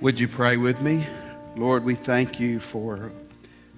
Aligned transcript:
Would 0.00 0.18
you 0.18 0.28
pray 0.28 0.56
with 0.56 0.80
me? 0.80 1.06
Lord, 1.56 1.84
we 1.84 1.94
thank 1.94 2.40
you 2.40 2.58
for 2.58 3.12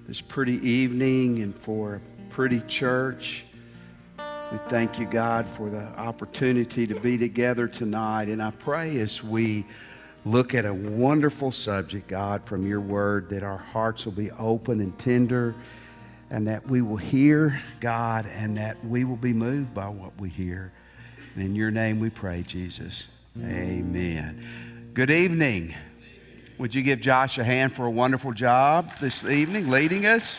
this 0.06 0.21
pretty 0.21 0.54
evening 0.68 1.42
and 1.42 1.52
for 1.52 1.96
a 1.96 2.33
pretty 2.33 2.60
church. 2.68 3.44
We 4.52 4.58
thank 4.68 5.00
you, 5.00 5.06
God, 5.06 5.48
for 5.48 5.68
the 5.68 5.82
opportunity 5.98 6.86
to 6.86 6.94
be 7.00 7.18
together 7.18 7.66
tonight. 7.66 8.29
And 8.29 8.40
I 8.40 8.52
pray 8.52 9.00
as 9.00 9.20
we 9.24 9.66
look 10.24 10.54
at 10.54 10.64
a 10.64 10.72
wonderful 10.72 11.50
subject, 11.50 12.07
God, 12.07 12.45
from 12.45 12.64
your 12.68 12.80
word, 12.80 13.29
that 13.30 13.43
our 13.43 13.59
hearts 13.59 14.04
will 14.04 14.12
be 14.12 14.30
open 14.30 14.80
and 14.80 14.96
tender 15.00 15.57
and 16.30 16.46
that 16.46 16.64
we 16.68 16.82
will 16.82 16.98
hear, 16.98 17.61
God, 17.80 18.27
and 18.27 18.59
that 18.59 18.82
we 18.84 19.02
will 19.02 19.16
be 19.16 19.32
moved 19.32 19.75
by 19.75 19.89
what 19.89 20.12
we 20.20 20.29
hear. 20.29 20.73
And 21.34 21.43
in 21.43 21.57
your 21.57 21.73
name 21.73 21.98
we 21.98 22.11
pray, 22.11 22.45
Jesus. 22.46 23.09
Amen. 23.36 24.91
Good 24.95 25.11
evening. 25.11 25.75
Would 26.63 26.77
you 26.77 26.83
give 26.83 27.01
Josh 27.01 27.39
a 27.39 27.45
hand 27.45 27.73
for 27.73 27.87
a 27.87 27.91
wonderful 27.91 28.30
job 28.30 28.97
this 28.98 29.25
evening 29.25 29.69
leading 29.69 30.07
us? 30.07 30.39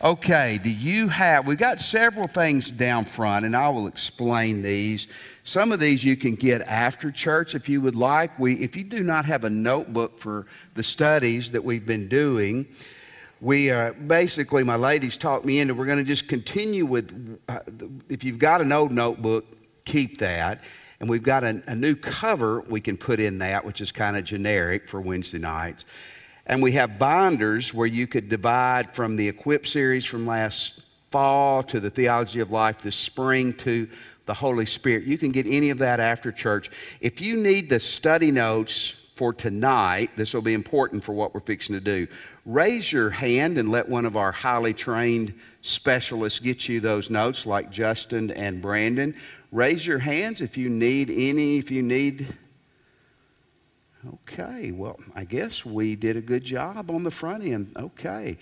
Okay, 0.00 0.60
do 0.62 0.70
you 0.70 1.08
have, 1.08 1.44
we've 1.44 1.58
got 1.58 1.80
several 1.80 2.28
things 2.28 2.70
down 2.70 3.04
front, 3.04 3.44
and 3.44 3.56
I 3.56 3.68
will 3.70 3.88
explain 3.88 4.62
these. 4.62 5.08
Some 5.42 5.72
of 5.72 5.80
these 5.80 6.04
you 6.04 6.14
can 6.14 6.36
get 6.36 6.62
after 6.62 7.10
church 7.10 7.56
if 7.56 7.68
you 7.68 7.80
would 7.80 7.96
like. 7.96 8.38
We, 8.38 8.54
if 8.62 8.76
you 8.76 8.84
do 8.84 9.02
not 9.02 9.24
have 9.24 9.42
a 9.42 9.50
notebook 9.50 10.20
for 10.20 10.46
the 10.74 10.84
studies 10.84 11.50
that 11.50 11.64
we've 11.64 11.84
been 11.84 12.06
doing, 12.06 12.68
we 13.40 13.72
are 13.72 13.92
basically, 13.92 14.62
my 14.62 14.76
ladies 14.76 15.16
talked 15.16 15.44
me 15.44 15.58
into, 15.58 15.74
we're 15.74 15.86
going 15.86 15.98
to 15.98 16.04
just 16.04 16.28
continue 16.28 16.86
with, 16.86 17.40
uh, 17.48 17.58
if 18.08 18.22
you've 18.22 18.38
got 18.38 18.60
an 18.60 18.70
old 18.70 18.92
notebook, 18.92 19.46
keep 19.84 20.20
that. 20.20 20.60
And 21.02 21.10
we've 21.10 21.22
got 21.24 21.42
a, 21.42 21.60
a 21.66 21.74
new 21.74 21.96
cover 21.96 22.60
we 22.60 22.80
can 22.80 22.96
put 22.96 23.18
in 23.18 23.38
that, 23.38 23.64
which 23.64 23.80
is 23.80 23.90
kind 23.90 24.16
of 24.16 24.22
generic 24.22 24.88
for 24.88 25.00
Wednesday 25.00 25.40
nights. 25.40 25.84
And 26.46 26.62
we 26.62 26.72
have 26.72 26.96
binders 26.96 27.74
where 27.74 27.88
you 27.88 28.06
could 28.06 28.28
divide 28.28 28.94
from 28.94 29.16
the 29.16 29.26
Equip 29.26 29.66
series 29.66 30.06
from 30.06 30.28
last 30.28 30.80
fall 31.10 31.64
to 31.64 31.80
the 31.80 31.90
Theology 31.90 32.38
of 32.38 32.52
Life 32.52 32.82
this 32.82 32.94
spring 32.94 33.52
to 33.54 33.88
the 34.26 34.34
Holy 34.34 34.64
Spirit. 34.64 35.02
You 35.02 35.18
can 35.18 35.32
get 35.32 35.44
any 35.48 35.70
of 35.70 35.78
that 35.78 35.98
after 35.98 36.30
church. 36.30 36.70
If 37.00 37.20
you 37.20 37.36
need 37.36 37.68
the 37.68 37.80
study 37.80 38.30
notes 38.30 38.94
for 39.16 39.32
tonight, 39.32 40.10
this 40.16 40.32
will 40.32 40.40
be 40.40 40.54
important 40.54 41.02
for 41.02 41.14
what 41.14 41.34
we're 41.34 41.40
fixing 41.40 41.74
to 41.74 41.80
do. 41.80 42.06
Raise 42.46 42.92
your 42.92 43.10
hand 43.10 43.58
and 43.58 43.70
let 43.72 43.88
one 43.88 44.06
of 44.06 44.16
our 44.16 44.30
highly 44.30 44.72
trained 44.72 45.34
specialists 45.62 46.38
get 46.38 46.68
you 46.68 46.78
those 46.78 47.10
notes, 47.10 47.44
like 47.44 47.72
Justin 47.72 48.30
and 48.30 48.62
Brandon. 48.62 49.16
Raise 49.52 49.86
your 49.86 49.98
hands 49.98 50.40
if 50.40 50.56
you 50.56 50.70
need 50.70 51.10
any, 51.10 51.58
if 51.58 51.70
you 51.70 51.82
need. 51.82 52.26
Okay, 54.08 54.72
well, 54.72 54.98
I 55.14 55.24
guess 55.24 55.62
we 55.62 55.94
did 55.94 56.16
a 56.16 56.22
good 56.22 56.42
job 56.42 56.90
on 56.90 57.04
the 57.04 57.10
front 57.10 57.44
end. 57.44 57.70
Okay. 57.76 58.38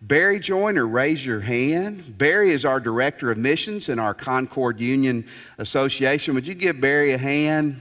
Barry 0.00 0.40
Joyner, 0.40 0.86
raise 0.86 1.24
your 1.24 1.40
hand. 1.40 2.16
Barry 2.16 2.50
is 2.50 2.64
our 2.64 2.80
director 2.80 3.30
of 3.30 3.36
missions 3.36 3.90
in 3.90 3.98
our 3.98 4.14
Concord 4.14 4.80
Union 4.80 5.26
Association. 5.58 6.34
Would 6.34 6.46
you 6.46 6.54
give 6.54 6.80
Barry 6.80 7.12
a 7.12 7.18
hand? 7.18 7.78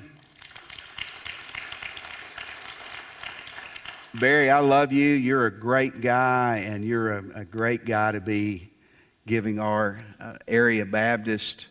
Barry, 4.13 4.51
I 4.51 4.59
love 4.59 4.91
you. 4.91 5.07
You're 5.07 5.45
a 5.45 5.51
great 5.51 6.01
guy, 6.01 6.63
and 6.65 6.83
you're 6.83 7.13
a, 7.13 7.23
a 7.35 7.45
great 7.45 7.85
guy 7.85 8.11
to 8.11 8.19
be 8.19 8.71
giving 9.25 9.57
our 9.57 9.99
uh, 10.19 10.35
area 10.49 10.85
Baptist 10.85 11.69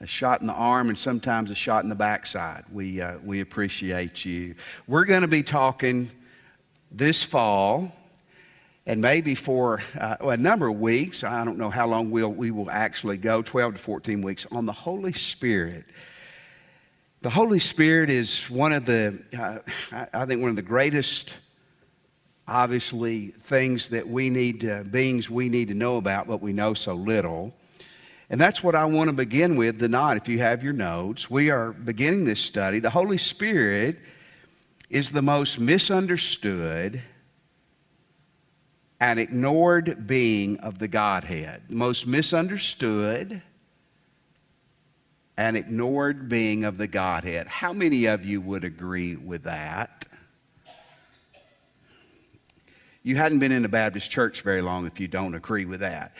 a 0.00 0.06
shot 0.06 0.40
in 0.40 0.46
the 0.46 0.52
arm 0.52 0.88
and 0.88 0.98
sometimes 0.98 1.50
a 1.50 1.54
shot 1.54 1.82
in 1.82 1.88
the 1.88 1.96
backside. 1.96 2.64
We, 2.72 3.00
uh, 3.00 3.18
we 3.24 3.40
appreciate 3.40 4.24
you. 4.24 4.54
We're 4.86 5.04
going 5.04 5.22
to 5.22 5.28
be 5.28 5.42
talking 5.42 6.10
this 6.90 7.22
fall 7.22 7.92
and 8.88 9.02
maybe 9.02 9.34
for 9.34 9.82
uh, 10.00 10.16
a 10.20 10.36
number 10.38 10.66
of 10.66 10.80
weeks, 10.80 11.22
I 11.22 11.44
don't 11.44 11.58
know 11.58 11.68
how 11.68 11.86
long 11.86 12.10
we'll, 12.10 12.32
we 12.32 12.50
will 12.50 12.70
actually 12.70 13.18
go, 13.18 13.42
12 13.42 13.74
to 13.74 13.78
14 13.78 14.22
weeks, 14.22 14.46
on 14.50 14.64
the 14.64 14.72
Holy 14.72 15.12
Spirit. 15.12 15.84
The 17.20 17.28
Holy 17.28 17.58
Spirit 17.58 18.08
is 18.08 18.48
one 18.48 18.72
of 18.72 18.86
the, 18.86 19.22
uh, 19.38 19.58
I 20.14 20.24
think, 20.24 20.40
one 20.40 20.48
of 20.48 20.56
the 20.56 20.62
greatest, 20.62 21.36
obviously, 22.46 23.26
things 23.42 23.88
that 23.88 24.08
we 24.08 24.30
need, 24.30 24.62
to, 24.62 24.84
beings 24.84 25.28
we 25.28 25.50
need 25.50 25.68
to 25.68 25.74
know 25.74 25.98
about, 25.98 26.26
but 26.26 26.40
we 26.40 26.54
know 26.54 26.72
so 26.72 26.94
little. 26.94 27.52
And 28.30 28.40
that's 28.40 28.62
what 28.62 28.74
I 28.74 28.84
want 28.84 29.08
to 29.08 29.14
begin 29.14 29.56
with 29.56 29.78
tonight. 29.78 30.16
If 30.16 30.28
you 30.28 30.38
have 30.38 30.62
your 30.62 30.74
notes, 30.74 31.30
we 31.30 31.50
are 31.50 31.72
beginning 31.72 32.24
this 32.24 32.40
study. 32.40 32.78
The 32.78 32.90
Holy 32.90 33.16
Spirit 33.16 33.98
is 34.90 35.10
the 35.10 35.22
most 35.22 35.58
misunderstood 35.58 37.02
and 39.00 39.18
ignored 39.18 40.06
being 40.06 40.58
of 40.58 40.78
the 40.78 40.88
Godhead. 40.88 41.62
The 41.68 41.76
most 41.76 42.06
misunderstood 42.06 43.40
and 45.38 45.56
ignored 45.56 46.28
being 46.28 46.64
of 46.64 46.76
the 46.78 46.88
Godhead. 46.88 47.46
How 47.46 47.72
many 47.72 48.06
of 48.06 48.26
you 48.26 48.40
would 48.40 48.64
agree 48.64 49.16
with 49.16 49.44
that? 49.44 50.06
You 53.02 53.16
hadn't 53.16 53.38
been 53.38 53.52
in 53.52 53.64
a 53.64 53.68
Baptist 53.68 54.10
church 54.10 54.42
very 54.42 54.60
long 54.60 54.86
if 54.86 55.00
you 55.00 55.08
don't 55.08 55.34
agree 55.34 55.64
with 55.64 55.80
that. 55.80 56.12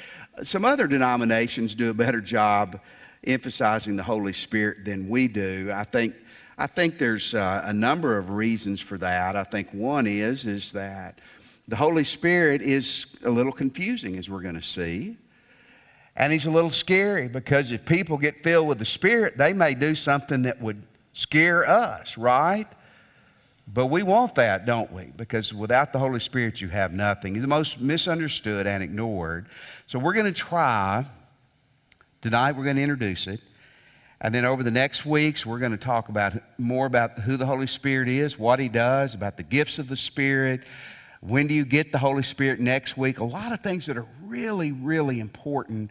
Some 0.43 0.65
other 0.65 0.87
denominations 0.87 1.75
do 1.75 1.91
a 1.91 1.95
better 1.95 2.21
job 2.21 2.81
emphasizing 3.25 3.97
the 3.97 4.03
Holy 4.03 4.33
Spirit 4.33 4.85
than 4.85 5.09
we 5.09 5.29
do. 5.29 5.71
I 5.75 5.85
think, 5.85 6.15
I 6.57 6.67
think 6.67 6.99
there's 6.99 7.35
uh, 7.35 7.63
a 7.65 7.73
number 7.73 8.17
of 8.17 8.31
reasons 8.31 8.81
for 8.81 8.99
that. 8.99 9.37
I 9.37 9.45
think 9.45 9.73
one 9.73 10.07
is, 10.07 10.47
is 10.47 10.73
that 10.73 11.21
the 11.67 11.77
Holy 11.77 12.05
Spirit 12.05 12.63
is 12.63 13.07
a 13.25 13.31
little 13.31 13.53
confusing, 13.53 14.17
as 14.17 14.31
we're 14.31 14.41
going 14.41 14.55
to 14.55 14.63
see. 14.63 15.17
And 16.17 16.33
he's 16.33 16.47
a 16.47 16.51
little 16.51 16.71
scary 16.71 17.29
because 17.29 17.71
if 17.73 17.85
people 17.85 18.17
get 18.17 18.43
filled 18.43 18.69
with 18.69 18.79
the 18.79 18.85
Spirit, 18.85 19.37
they 19.37 19.53
may 19.53 19.75
do 19.75 19.95
something 19.95 20.43
that 20.43 20.61
would 20.61 20.83
scare 21.13 21.69
us, 21.69 22.17
right? 22.17 22.67
But 23.71 23.87
we 23.87 24.03
want 24.03 24.37
that, 24.37 24.65
don't 24.65 24.91
we? 24.93 25.13
Because 25.15 25.53
without 25.53 25.93
the 25.93 25.99
Holy 25.99 26.21
Spirit, 26.21 26.61
you 26.61 26.69
have 26.69 26.93
nothing. 26.93 27.35
He's 27.35 27.43
the 27.43 27.49
most 27.49 27.79
misunderstood 27.79 28.67
and 28.67 28.83
ignored. 28.83 29.47
So 29.87 29.99
we're 29.99 30.15
going 30.15 30.27
to 30.27 30.33
try, 30.33 31.05
tonight 32.23 32.53
we're 32.53 32.65
going 32.65 32.77
to 32.77 32.83
introduce 32.83 33.27
it. 33.27 33.41
And 34.23 34.35
then 34.35 34.47
over 34.47 34.63
the 34.63 34.71
next 34.71 35.05
weeks, 35.05 35.45
we're 35.45 35.59
going 35.59 35.73
to 35.73 35.79
talk 35.79 36.09
about 36.09 36.33
more 36.57 36.87
about 36.87 37.19
who 37.21 37.37
the 37.37 37.45
Holy 37.45 37.67
Spirit 37.67 38.09
is, 38.09 38.39
what 38.39 38.59
He 38.59 38.69
does, 38.69 39.15
about 39.15 39.37
the 39.37 39.43
gifts 39.43 39.79
of 39.79 39.89
the 39.89 39.97
Spirit. 39.97 40.63
When 41.21 41.47
do 41.47 41.55
you 41.55 41.67
get 41.67 41.93
the 41.93 41.99
Holy 41.99 42.23
Spirit 42.23 42.61
next 42.61 42.97
week? 42.97 43.19
A 43.19 43.25
lot 43.25 43.53
of 43.53 43.61
things 43.61 43.87
that 43.87 43.99
are 43.99 44.07
really, 44.25 44.73
really 44.73 45.21
important, 45.21 45.91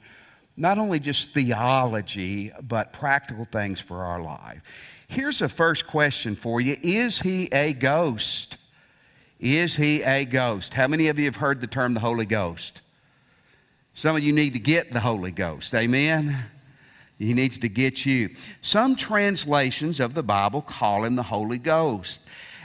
not 0.57 0.79
only 0.79 0.99
just 0.99 1.31
theology, 1.31 2.51
but 2.61 2.91
practical 2.91 3.45
things 3.45 3.79
for 3.79 4.03
our 4.03 4.21
life. 4.21 4.61
Here's 5.07 5.41
a 5.41 5.49
first 5.49 5.87
question 5.87 6.35
for 6.35 6.59
you 6.61 6.77
Is 6.83 7.19
He 7.19 7.47
a 7.51 7.73
ghost? 7.73 8.57
Is 9.39 9.75
He 9.75 10.01
a 10.03 10.25
ghost? 10.25 10.73
How 10.73 10.87
many 10.87 11.07
of 11.07 11.17
you 11.17 11.25
have 11.25 11.37
heard 11.37 11.61
the 11.61 11.67
term 11.67 11.93
the 11.93 11.99
Holy 11.99 12.25
Ghost? 12.25 12.81
Some 13.93 14.15
of 14.15 14.23
you 14.23 14.31
need 14.31 14.53
to 14.53 14.59
get 14.59 14.93
the 14.93 14.99
Holy 14.99 15.31
Ghost. 15.31 15.73
Amen? 15.73 16.37
He 17.17 17.33
needs 17.33 17.57
to 17.59 17.69
get 17.69 18.05
you. 18.05 18.35
Some 18.61 18.95
translations 18.95 19.99
of 19.99 20.13
the 20.13 20.21
Bible 20.21 20.61
call 20.61 21.03
him 21.03 21.15
the 21.15 21.23
Holy 21.23 21.57
Ghost. 21.57 22.21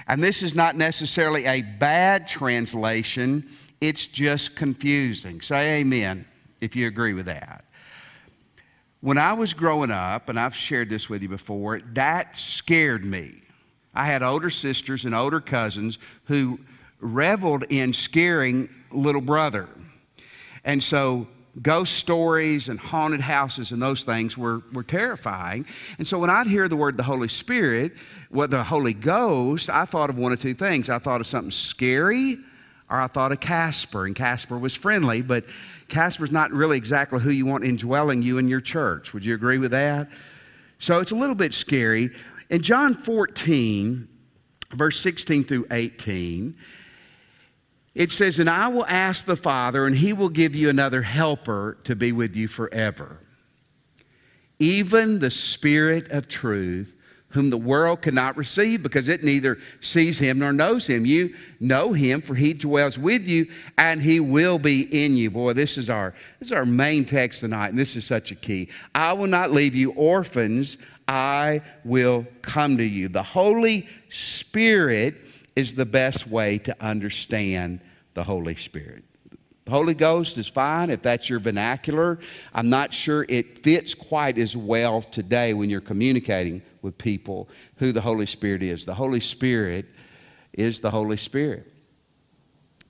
And 0.07 0.23
this 0.23 0.43
is 0.43 0.55
not 0.55 0.77
necessarily 0.77 1.47
a 1.47 1.63
bad 1.63 2.29
translation, 2.29 3.49
it's 3.81 4.07
just 4.07 4.55
confusing. 4.55 5.41
Say 5.41 5.81
amen 5.81 6.27
if 6.61 6.77
you 6.77 6.87
agree 6.87 7.15
with 7.15 7.27
that. 7.27 7.65
When 9.03 9.19
I 9.19 9.33
was 9.33 9.53
growing 9.53 9.91
up, 9.91 10.29
and 10.29 10.39
I've 10.39 10.55
shared 10.55 10.89
this 10.89 11.09
with 11.09 11.23
you 11.23 11.29
before, 11.29 11.81
that 11.95 12.37
scared 12.37 13.05
me. 13.05 13.43
I 13.93 14.07
had 14.07 14.23
older 14.23 14.49
sisters 14.49 15.05
and 15.05 15.13
older 15.13 15.41
cousins 15.41 15.99
who 16.27 16.61
reveled 17.01 17.65
in 17.69 17.95
scaring 17.95 18.73
little 18.93 19.21
brother. 19.21 19.69
And 20.65 20.81
so 20.81 21.27
ghost 21.61 21.95
stories 21.95 22.69
and 22.69 22.79
haunted 22.79 23.21
houses 23.21 23.73
and 23.73 23.83
those 23.83 24.05
things 24.05 24.39
were, 24.39 24.63
were 24.73 24.85
terrifying. 24.85 25.67
And 25.99 26.07
so 26.07 26.21
when 26.21 26.31
I'd 26.31 26.47
hear 26.47 26.69
the 26.69 26.77
word 26.77 26.97
the 26.97 27.03
Holy 27.03 27.27
Spirit, 27.27 27.95
what 28.31 28.53
the 28.53 28.63
Holy 28.63 28.95
Ghost, 28.95 29.69
I 29.69 29.85
thought 29.85 30.11
of 30.11 30.17
one 30.17 30.31
of 30.31 30.39
two 30.39 30.55
things. 30.55 30.89
I 30.89 31.01
thought 31.01 31.21
of 31.21 31.27
something 31.27 31.51
scary, 31.51 32.37
or 32.89 33.01
I 33.01 33.09
thought 33.09 33.33
of 33.33 33.41
Casper, 33.41 34.07
and 34.07 34.15
Casper 34.15 34.57
was 34.57 34.77
friendly, 34.77 35.23
but 35.23 35.45
Casper's 35.93 36.33
not 36.33 36.51
really 36.53 36.79
exactly 36.79 37.21
who 37.21 37.31
you 37.31 37.45
want 37.45 37.65
indwelling 37.65 38.23
you 38.23 38.39
in 38.39 38.49
your 38.49 38.63
church. 38.63 39.13
Would 39.13 39.27
you 39.27 39.35
agree 39.35 39.59
with 39.59 39.73
that? 39.73 40.09
So 40.79 41.01
it's 41.01 41.11
a 41.11 41.15
little 41.15 41.35
bit 41.35 41.53
scary. 41.53 42.11
In 42.49 42.63
John 42.63 42.95
14, 42.95 44.09
verse 44.71 44.99
16 44.99 45.45
through 45.45 45.67
18, 45.71 46.57
it 47.95 48.11
says, 48.11 48.39
And 48.39 48.49
I 48.49 48.69
will 48.69 48.87
ask 48.87 49.27
the 49.27 49.37
Father, 49.37 49.87
and 49.87 49.95
he 49.95 50.15
will 50.15 50.31
give 50.31 50.57
you 50.57 50.71
another 50.71 51.03
helper 51.03 51.77
to 51.85 51.95
be 51.95 52.11
with 52.11 52.35
you 52.35 52.49
forever. 52.49 53.21
Even 54.59 55.19
the 55.19 55.31
Spirit 55.31 56.11
of 56.11 56.27
truth, 56.27 56.97
whom 57.33 57.51
the 57.51 57.59
world 57.59 58.03
cannot 58.03 58.37
receive 58.37 58.83
because 58.83 59.09
it 59.09 59.25
neither 59.25 59.59
sees 59.81 60.19
him 60.19 60.39
nor 60.39 60.53
knows 60.53 60.87
him. 60.87 61.05
You 61.05 61.35
know 61.61 61.93
him, 61.93 62.23
for 62.23 62.35
he 62.35 62.53
dwells 62.53 62.99
with 62.99 63.27
you 63.27 63.49
and 63.79 64.01
he 64.03 64.21
will 64.21 64.59
be 64.59 64.83
in 65.05 65.17
you. 65.17 65.31
Boy, 65.31 65.53
this 65.53 65.77
is 65.77 65.91
our 65.91 66.15
this 66.39 66.49
is 66.49 66.53
our 66.53 66.67
main 66.67 67.05
text 67.05 67.41
tonight, 67.41 67.69
and 67.69 67.79
this 67.79 67.97
is 67.97 68.05
such 68.05 68.31
a 68.31 68.35
key. 68.35 68.69
I 68.95 69.13
will 69.15 69.27
not 69.27 69.51
leave 69.51 69.75
you 69.75 69.93
orphans, 69.93 70.77
I 71.09 71.63
will 71.85 72.27
come 72.43 72.77
to 72.77 72.85
you. 72.85 73.09
The 73.09 73.23
Holy 73.23 73.89
Spirit 74.09 75.17
is 75.57 75.75
the 75.75 75.87
best 75.87 76.27
way 76.27 76.59
to 76.59 76.77
understand 76.81 77.81
the 78.15 78.25
Holy 78.25 78.57
Spirit. 78.57 79.05
Holy 79.71 79.95
Ghost 79.95 80.39
is 80.39 80.49
fine 80.49 80.91
if 80.91 81.03
that's 81.03 81.29
your 81.31 81.39
vernacular. 81.39 82.19
I'm 82.53 82.69
not 82.69 82.93
sure 82.93 83.25
it 83.29 83.61
fits 83.61 83.95
quite 83.95 84.37
as 84.39 84.57
well 84.57 85.03
today 85.03 85.55
when 85.55 85.71
you're 85.71 85.81
communicating 85.81 86.63
with 86.83 86.99
people 86.99 87.49
who 87.77 87.93
the 87.93 88.01
Holy 88.01 88.27
Spirit 88.27 88.63
is. 88.63 88.85
The 88.85 88.95
Holy 88.95 89.21
Spirit 89.21 89.87
is 90.53 90.81
the 90.81 90.91
Holy 90.91 91.17
Spirit. 91.17 91.73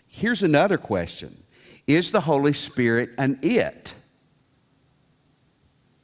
Here's 0.09 0.43
another 0.43 0.79
question 0.79 1.43
Is 1.87 2.11
the 2.11 2.23
Holy 2.23 2.55
Spirit 2.55 3.11
an 3.19 3.39
it? 3.43 3.95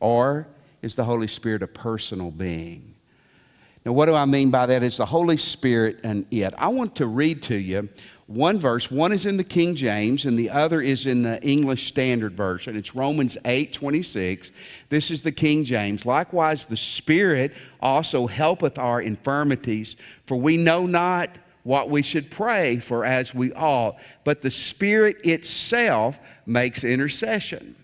Or 0.01 0.49
is 0.83 0.95
the 0.95 1.05
Holy 1.05 1.27
Spirit 1.27 1.63
a 1.63 1.67
personal 1.67 2.31
being? 2.31 2.95
Now, 3.85 3.93
what 3.93 4.07
do 4.07 4.15
I 4.15 4.27
mean 4.27 4.51
by 4.51 4.67
that? 4.67 4.83
Is 4.83 4.99
the 4.99 5.07
Holy 5.07 5.37
Spirit 5.37 6.01
an 6.05 6.27
it? 6.31 6.53
I 6.59 6.69
want 6.69 6.97
to 6.97 7.07
read 7.07 7.43
to 7.45 7.57
you 7.57 7.89
one 8.29 8.59
verse. 8.59 8.91
One 8.91 9.11
is 9.11 9.25
in 9.25 9.39
the 9.39 9.45
King 9.45 9.75
James, 9.75 10.27
and 10.27 10.39
the 10.39 10.51
other 10.51 10.83
is 10.83 11.07
in 11.07 11.23
the 11.23 11.43
English 11.43 11.89
Standard 11.89 12.37
Version. 12.37 12.77
It's 12.77 12.95
Romans 12.95 13.39
8 13.47 13.73
26. 13.73 14.53
This 14.91 15.11
is 15.11 15.23
the 15.23 15.33
King 15.33 15.65
James. 15.65 16.05
Likewise, 16.05 16.67
the 16.67 16.77
Spirit 16.77 17.55
also 17.81 18.27
helpeth 18.27 18.79
our 18.79 19.01
infirmities, 19.01 19.97
for 20.27 20.37
we 20.37 20.59
know 20.59 20.85
not 20.85 21.31
what 21.63 21.89
we 21.89 22.03
should 22.03 22.31
pray 22.31 22.79
for 22.79 23.07
as 23.07 23.35
we 23.35 23.51
ought, 23.55 23.97
but 24.25 24.43
the 24.43 24.51
Spirit 24.51 25.25
itself 25.25 26.21
makes 26.45 26.85
intercession. 26.85 27.75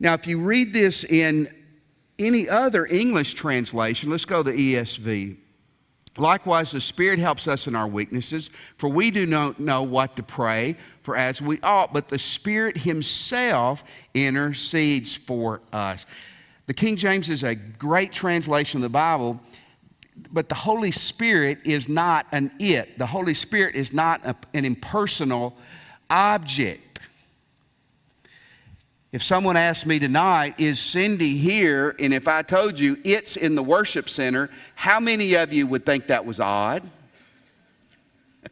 Now, 0.00 0.14
if 0.14 0.26
you 0.26 0.40
read 0.40 0.72
this 0.72 1.04
in 1.04 1.48
any 2.18 2.48
other 2.48 2.84
English 2.84 3.34
translation, 3.34 4.10
let's 4.10 4.24
go 4.24 4.42
to 4.42 4.50
the 4.50 4.74
ESV. 4.74 5.36
Likewise, 6.18 6.72
the 6.72 6.80
Spirit 6.80 7.18
helps 7.18 7.46
us 7.46 7.66
in 7.66 7.74
our 7.74 7.86
weaknesses, 7.86 8.50
for 8.76 8.88
we 8.88 9.10
do 9.10 9.24
not 9.26 9.60
know 9.60 9.82
what 9.82 10.16
to 10.16 10.22
pray 10.22 10.76
for 11.02 11.16
as 11.16 11.40
we 11.40 11.60
ought, 11.62 11.92
but 11.92 12.08
the 12.08 12.18
Spirit 12.18 12.76
Himself 12.76 13.84
intercedes 14.14 15.14
for 15.14 15.62
us. 15.72 16.06
The 16.66 16.74
King 16.74 16.96
James 16.96 17.28
is 17.30 17.42
a 17.42 17.54
great 17.54 18.12
translation 18.12 18.78
of 18.78 18.82
the 18.82 18.88
Bible, 18.88 19.40
but 20.32 20.48
the 20.48 20.54
Holy 20.54 20.90
Spirit 20.90 21.60
is 21.64 21.88
not 21.88 22.26
an 22.32 22.50
it. 22.58 22.98
The 22.98 23.06
Holy 23.06 23.34
Spirit 23.34 23.74
is 23.74 23.92
not 23.92 24.24
a, 24.26 24.36
an 24.52 24.64
impersonal 24.64 25.56
object. 26.10 26.87
If 29.10 29.22
someone 29.22 29.56
asked 29.56 29.86
me 29.86 29.98
tonight, 29.98 30.60
is 30.60 30.78
Cindy 30.78 31.38
here? 31.38 31.96
And 31.98 32.12
if 32.12 32.28
I 32.28 32.42
told 32.42 32.78
you 32.78 32.98
it's 33.04 33.36
in 33.36 33.54
the 33.54 33.62
worship 33.62 34.10
center, 34.10 34.50
how 34.74 35.00
many 35.00 35.34
of 35.34 35.50
you 35.50 35.66
would 35.66 35.86
think 35.86 36.08
that 36.08 36.26
was 36.26 36.38
odd? 36.38 36.82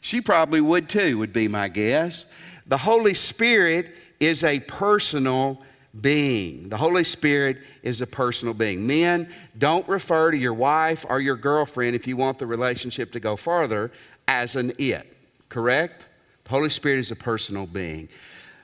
she 0.00 0.20
probably 0.20 0.60
would 0.60 0.88
too, 0.88 1.16
would 1.18 1.32
be 1.32 1.46
my 1.46 1.68
guess. 1.68 2.26
The 2.66 2.78
Holy 2.78 3.14
Spirit 3.14 3.94
is 4.18 4.42
a 4.42 4.58
personal 4.60 5.62
being. 6.00 6.68
The 6.68 6.76
Holy 6.76 7.04
Spirit 7.04 7.58
is 7.84 8.00
a 8.00 8.06
personal 8.06 8.52
being. 8.52 8.84
Men, 8.84 9.32
don't 9.56 9.88
refer 9.88 10.32
to 10.32 10.36
your 10.36 10.54
wife 10.54 11.06
or 11.08 11.20
your 11.20 11.36
girlfriend 11.36 11.94
if 11.94 12.08
you 12.08 12.16
want 12.16 12.40
the 12.40 12.46
relationship 12.46 13.12
to 13.12 13.20
go 13.20 13.36
farther 13.36 13.92
as 14.26 14.56
an 14.56 14.72
it, 14.76 15.06
correct? 15.48 16.08
The 16.44 16.50
Holy 16.50 16.68
Spirit 16.68 16.98
is 16.98 17.12
a 17.12 17.16
personal 17.16 17.66
being. 17.66 18.08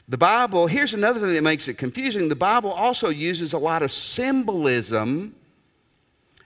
The 0.09 0.19
Bible, 0.19 0.67
here's 0.67 0.93
another 0.93 1.21
thing 1.21 1.33
that 1.33 1.43
makes 1.43 1.67
it 1.67 1.75
confusing. 1.75 2.29
The 2.29 2.35
Bible 2.35 2.71
also 2.71 3.09
uses 3.09 3.55
a 3.55 3.59
lot 3.59 3.83
of 3.83 3.91
symbolism 3.91 5.35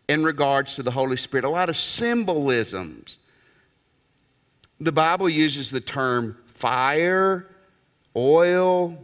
in 0.09 0.23
regards 0.23 0.77
to 0.77 0.83
the 0.83 0.93
Holy 0.93 1.17
Spirit, 1.17 1.45
a 1.45 1.49
lot 1.49 1.69
of 1.69 1.77
symbolisms. 1.77 3.19
The 4.81 4.93
Bible 4.93 5.29
uses 5.29 5.71
the 5.71 5.81
term 5.81 6.39
fire, 6.47 7.49
oil, 8.15 8.97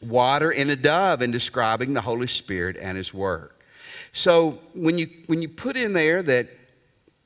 water, 0.00 0.50
and 0.50 0.70
a 0.70 0.76
dove 0.76 1.20
in 1.20 1.30
describing 1.30 1.92
the 1.92 2.00
Holy 2.00 2.26
Spirit 2.26 2.76
and 2.80 2.96
His 2.96 3.12
work. 3.12 3.60
So 4.12 4.60
when 4.74 4.96
you, 4.96 5.10
when 5.26 5.42
you 5.42 5.48
put 5.48 5.76
in 5.76 5.92
there 5.92 6.22
that 6.22 6.48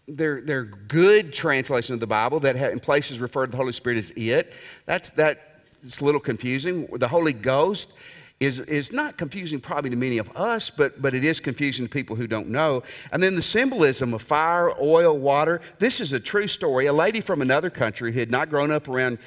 they're, 0.08 0.40
they're 0.40 0.64
good 0.64 1.32
translations 1.32 1.94
of 1.94 2.00
the 2.00 2.06
Bible 2.06 2.40
that 2.40 2.56
in 2.56 2.80
places 2.80 3.20
refer 3.20 3.46
to 3.46 3.50
the 3.50 3.56
Holy 3.56 3.72
Spirit 3.72 3.98
as 3.98 4.10
it, 4.16 4.52
that's, 4.86 5.10
that 5.10 5.47
it's 5.82 6.00
a 6.00 6.04
little 6.04 6.20
confusing. 6.20 6.86
The 6.86 7.08
Holy 7.08 7.32
Ghost 7.32 7.92
is, 8.40 8.60
is 8.60 8.92
not 8.92 9.16
confusing 9.16 9.60
probably 9.60 9.90
to 9.90 9.96
many 9.96 10.18
of 10.18 10.30
us, 10.36 10.70
but, 10.70 11.02
but 11.02 11.14
it 11.14 11.24
is 11.24 11.40
confusing 11.40 11.86
to 11.86 11.90
people 11.90 12.14
who 12.14 12.26
don't 12.26 12.48
know. 12.48 12.82
And 13.12 13.22
then 13.22 13.34
the 13.34 13.42
symbolism 13.42 14.14
of 14.14 14.22
fire, 14.22 14.72
oil, 14.80 15.18
water. 15.18 15.60
This 15.78 16.00
is 16.00 16.12
a 16.12 16.20
true 16.20 16.46
story. 16.46 16.86
A 16.86 16.92
lady 16.92 17.20
from 17.20 17.42
another 17.42 17.70
country 17.70 18.12
who 18.12 18.20
had 18.20 18.30
not 18.30 18.48
grown 18.48 18.70
up 18.70 18.88
around 18.88 19.18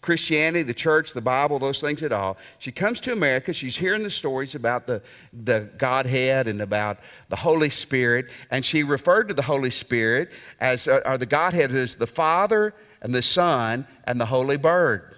Christianity, 0.00 0.64
the 0.64 0.74
church, 0.74 1.12
the 1.12 1.20
Bible, 1.20 1.60
those 1.60 1.80
things 1.80 2.02
at 2.02 2.10
all. 2.10 2.36
She 2.58 2.72
comes 2.72 2.98
to 3.02 3.12
America. 3.12 3.52
She's 3.52 3.76
hearing 3.76 4.02
the 4.02 4.10
stories 4.10 4.56
about 4.56 4.88
the, 4.88 5.00
the 5.32 5.70
Godhead 5.78 6.48
and 6.48 6.60
about 6.60 6.98
the 7.28 7.36
Holy 7.36 7.70
Spirit. 7.70 8.26
And 8.50 8.64
she 8.64 8.82
referred 8.82 9.28
to 9.28 9.34
the 9.34 9.42
Holy 9.42 9.70
Spirit 9.70 10.32
as, 10.58 10.88
uh, 10.88 11.02
or 11.06 11.16
the 11.16 11.26
Godhead 11.26 11.72
as 11.72 11.94
the 11.94 12.08
Father 12.08 12.74
and 13.00 13.14
the 13.14 13.22
Son 13.22 13.86
and 14.04 14.20
the 14.20 14.26
Holy 14.26 14.56
Bird 14.56 15.14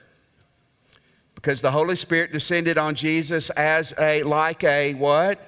because 1.44 1.60
the 1.60 1.70
Holy 1.70 1.94
Spirit 1.94 2.32
descended 2.32 2.78
on 2.78 2.94
Jesus 2.94 3.50
as 3.50 3.92
a, 3.98 4.22
like 4.22 4.64
a 4.64 4.94
what? 4.94 5.38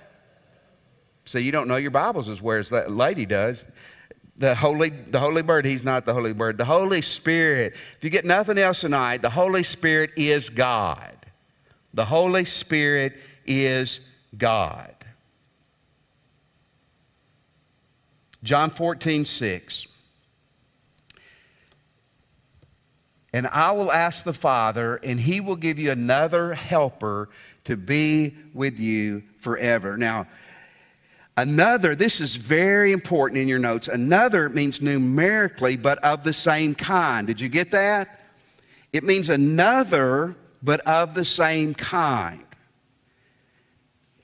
So 1.25 1.39
you 1.39 1.53
don't 1.53 1.69
know 1.69 1.77
your 1.77 1.91
Bibles 1.91 2.29
as 2.29 2.43
well 2.43 2.59
as 2.59 2.69
that 2.69 2.91
lady 2.91 3.25
does. 3.25 3.65
The 4.37 4.55
holy, 4.55 4.91
the 4.91 5.19
holy 5.19 5.41
bird, 5.41 5.65
he's 5.65 5.85
not 5.85 6.05
the 6.05 6.13
holy 6.13 6.35
bird. 6.35 6.59
The 6.59 6.67
Holy 6.67 7.01
Spirit, 7.01 7.73
if 7.97 8.05
you 8.05 8.11
get 8.11 8.27
nothing 8.27 8.59
else 8.59 8.83
tonight, 8.83 9.23
the 9.23 9.31
Holy 9.31 9.63
Spirit 9.63 10.11
is 10.19 10.51
God. 10.51 11.17
The 11.95 12.05
Holy 12.05 12.45
Spirit 12.45 13.15
is 13.47 14.01
God. 14.37 14.95
John 18.43 18.69
14, 18.69 19.25
6. 19.25 19.87
And 23.37 23.47
I 23.49 23.73
will 23.73 23.93
ask 23.93 24.25
the 24.25 24.33
Father, 24.33 24.97
and 25.03 25.21
he 25.21 25.41
will 25.41 25.57
give 25.57 25.79
you 25.79 25.91
another 25.91 26.55
helper 26.55 27.29
to 27.65 27.77
be 27.77 28.35
with 28.55 28.81
you 28.81 29.25
forever. 29.41 29.99
Now, 29.99 30.27
another, 31.37 31.95
this 31.95 32.23
is 32.23 32.37
very 32.37 32.93
important 32.93 33.39
in 33.39 33.47
your 33.47 33.59
notes. 33.59 33.89
Another 33.89 34.49
means 34.49 34.81
numerically, 34.81 35.77
but 35.77 35.99
of 35.99 36.25
the 36.25 36.33
same 36.33 36.75
kind. 36.75 37.27
Did 37.27 37.39
you 37.39 37.51
get 37.51 37.73
that? 37.73 38.23
It 38.95 39.05
means 39.05 39.29
another, 39.29 40.35
but 40.63 40.81
of 40.89 41.13
the 41.13 41.27
same 41.27 41.75
kind. 41.75 42.43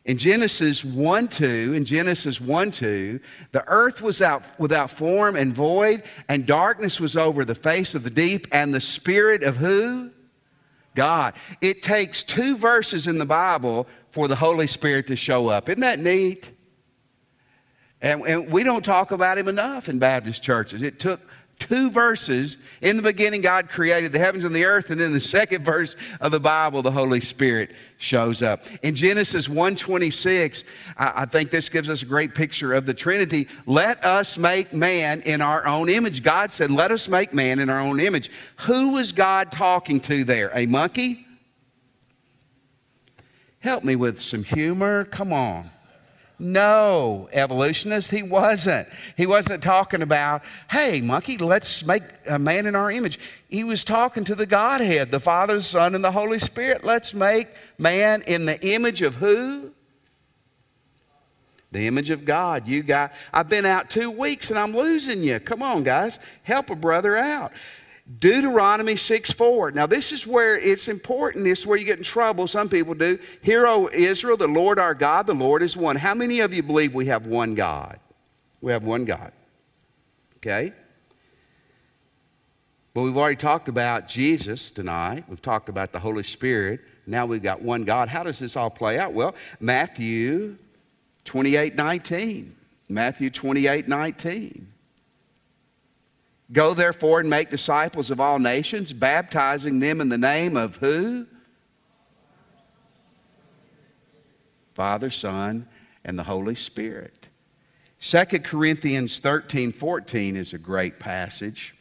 In 0.05 0.19
Genesis 0.19 0.85
1 0.85 1.29
2, 1.29 1.75
in 1.75 1.85
Genesis 1.85 2.41
1 2.41 2.73
2, 2.73 3.21
the 3.53 3.65
earth 3.69 4.03
was 4.03 4.21
out 4.21 4.43
without 4.59 4.91
form 4.91 5.37
and 5.37 5.55
void, 5.55 6.03
and 6.29 6.45
darkness 6.45 6.99
was 6.99 7.17
over 7.17 7.45
the 7.45 7.55
face 7.55 7.95
of 7.95 8.03
the 8.03 8.11
deep, 8.11 8.49
and 8.51 8.75
the 8.75 8.81
Spirit 8.81 9.45
of 9.45 9.59
who? 9.59 10.11
God. 10.95 11.35
It 11.61 11.83
takes 11.83 12.23
two 12.23 12.57
verses 12.57 13.07
in 13.07 13.19
the 13.19 13.25
Bible 13.25 13.87
for 14.11 14.29
the 14.29 14.37
Holy 14.37 14.67
Spirit 14.67 15.07
to 15.07 15.17
show 15.17 15.49
up. 15.49 15.69
Isn't 15.69 15.81
that 15.81 16.01
neat? 16.01 16.51
And, 18.03 18.23
and 18.23 18.51
we 18.51 18.65
don't 18.65 18.85
talk 18.85 19.13
about 19.13 19.39
him 19.39 19.47
enough 19.47 19.89
in 19.89 20.01
Baptist 20.01 20.43
churches. 20.43 20.83
It 20.83 20.99
took 20.99 21.21
two 21.59 21.91
verses. 21.91 22.57
In 22.81 22.97
the 22.97 23.03
beginning, 23.03 23.41
God 23.41 23.69
created 23.69 24.13
the 24.13 24.19
heavens 24.19 24.45
and 24.45 24.55
the 24.55 24.65
earth, 24.65 24.91
and 24.91 25.01
then 25.01 25.13
the 25.13 25.21
second 25.21 25.65
verse 25.65 25.97
of 26.21 26.33
the 26.33 26.41
Bible, 26.41 26.83
the 26.83 26.91
Holy 26.91 27.21
Spirit 27.21 27.73
shows 27.99 28.43
up. 28.43 28.65
In 28.83 28.95
Genesis 28.95 29.49
1:26, 29.49 30.65
I, 30.97 31.13
I 31.17 31.25
think 31.27 31.51
this 31.51 31.69
gives 31.69 31.89
us 31.89 32.03
a 32.03 32.07
great 32.07 32.35
picture 32.35 32.73
of 32.73 32.87
the 32.87 32.95
Trinity. 32.95 33.49
Let 33.67 34.05
us 34.05 34.37
make 34.37 34.73
man 34.73 35.23
in 35.23 35.41
our 35.41 35.67
own 35.67 35.89
image. 35.89 36.23
God 36.23 36.53
said, 36.53 36.71
Let 36.71 36.91
us 36.91 37.09
make 37.09 37.33
man 37.33 37.59
in 37.59 37.71
our 37.71 37.81
own 37.81 38.01
image. 38.01 38.31
Who 38.63 38.91
was 38.91 39.13
God 39.13 39.53
talking 39.53 40.01
to 40.01 40.25
there? 40.25 40.51
A 40.55 40.67
monkey? 40.67 41.27
Help 43.61 43.85
me 43.85 43.95
with 43.95 44.21
some 44.21 44.43
humor. 44.43 45.05
Come 45.05 45.33
on. 45.33 45.71
No, 46.43 47.29
evolutionist, 47.33 48.11
he 48.11 48.25
wasn't. 48.25 48.89
He 49.17 49.27
wasn't 49.27 49.63
talking 49.63 50.03
about, 50.03 50.43
hey, 50.69 51.01
monkey, 51.01 51.39
let's 51.39 51.87
make 51.87 52.03
a 52.29 52.37
man 52.37 52.67
in 52.67 52.75
our 52.75 52.91
image. 52.91 53.21
He 53.49 53.63
was 53.63 53.85
talking 53.85 54.25
to 54.25 54.35
the 54.35 54.45
Godhead, 54.45 55.13
the 55.13 55.21
Father, 55.21 55.59
the 55.59 55.63
Son, 55.63 55.95
and 55.95 56.03
the 56.03 56.11
Holy 56.11 56.41
Spirit. 56.41 56.83
Let's 56.83 57.15
make 57.15 57.47
man 57.79 58.23
in 58.23 58.45
the 58.45 58.61
image 58.67 59.03
of 59.03 59.15
who? 59.15 59.71
The 61.71 61.87
image 61.87 62.11
of 62.11 62.25
God. 62.25 62.67
You 62.67 62.83
got, 62.83 63.13
I've 63.33 63.49
been 63.49 63.65
out 63.65 63.89
two 63.89 64.11
weeks 64.11 64.51
and 64.51 64.59
I'm 64.59 64.77
losing 64.77 65.23
you. 65.23 65.39
Come 65.39 65.63
on, 65.63 65.85
guys. 65.85 66.19
Help 66.43 66.71
a 66.71 66.75
brother 66.75 67.15
out. 67.15 67.53
Deuteronomy 68.19 68.97
6 68.97 69.33
4. 69.33 69.71
Now, 69.73 69.87
this 69.87 70.13
is 70.13 70.27
where 70.27 70.59
it's 70.59 70.89
important. 70.89 71.45
This 71.45 71.61
is 71.61 71.67
where 71.67 71.79
you 71.79 71.85
get 71.85 71.99
in 71.99 72.05
trouble. 72.05 72.49
Some 72.49 72.69
people 72.69 72.95
do. 72.95 73.19
Hear, 73.43 73.67
O 73.67 73.89
Israel, 73.93 74.37
the 74.37 74.49
Lord 74.49 74.79
our 74.79 74.95
God, 74.95 75.27
the 75.27 75.35
Lord 75.35 75.63
is 75.63 75.77
one. 75.77 75.97
How 75.97 76.15
many 76.15 76.41
of 76.41 76.53
you 76.53 76.63
believe 76.63 76.95
we 76.95 77.07
have 77.07 77.27
one 77.27 77.55
God? 77.55 78.01
We 78.61 78.73
have 78.73 78.83
one 78.83 79.05
God. 79.05 79.33
Okay? 80.39 80.73
But 82.95 83.03
we've 83.03 83.17
already 83.17 83.37
talked 83.37 83.69
about 83.69 84.09
Jesus 84.09 84.71
tonight. 84.71 85.25
We've 85.29 85.41
talked 85.41 85.69
about 85.69 85.93
the 85.93 86.01
Holy 86.01 86.25
Spirit. 86.25 86.81
Now 87.07 87.27
we've 87.27 87.43
got 87.43 87.63
one 87.63 87.85
God. 87.85 88.09
How 88.09 88.23
does 88.23 88.39
this 88.39 88.57
all 88.57 88.71
play 88.71 88.99
out? 88.99 89.13
Well, 89.13 89.35
Matthew 89.61 90.57
28 91.25 91.75
19. 91.77 92.57
Matthew 92.89 93.31
28 93.31 93.89
19. 93.89 94.72
Go 96.53 96.75
therefore 96.75 97.21
and 97.21 97.31
make 97.31 97.51
disciples 97.51 98.11
of 98.11 98.21
all 98.21 98.39
nations, 98.39 98.93
baptizing 98.93 99.79
them 99.79 100.01
in 100.01 100.11
the 100.11 100.19
name 100.19 100.57
of 100.57 100.77
who? 100.77 101.27
Father, 104.75 105.11
Son, 105.11 105.67
and 106.05 106.19
the 106.19 106.25
Holy 106.25 106.55
Spirit. 106.55 107.29
2 108.01 108.25
Corinthians 108.41 109.19
13 109.19 109.73
14 109.73 110.37
is 110.37 110.53
a 110.53 110.59
great 110.59 110.99
passage. 110.99 111.75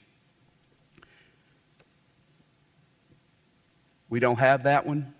We 4.09 4.19
don't 4.19 4.39
have 4.39 4.63
that 4.63 4.85
one? 4.85 5.13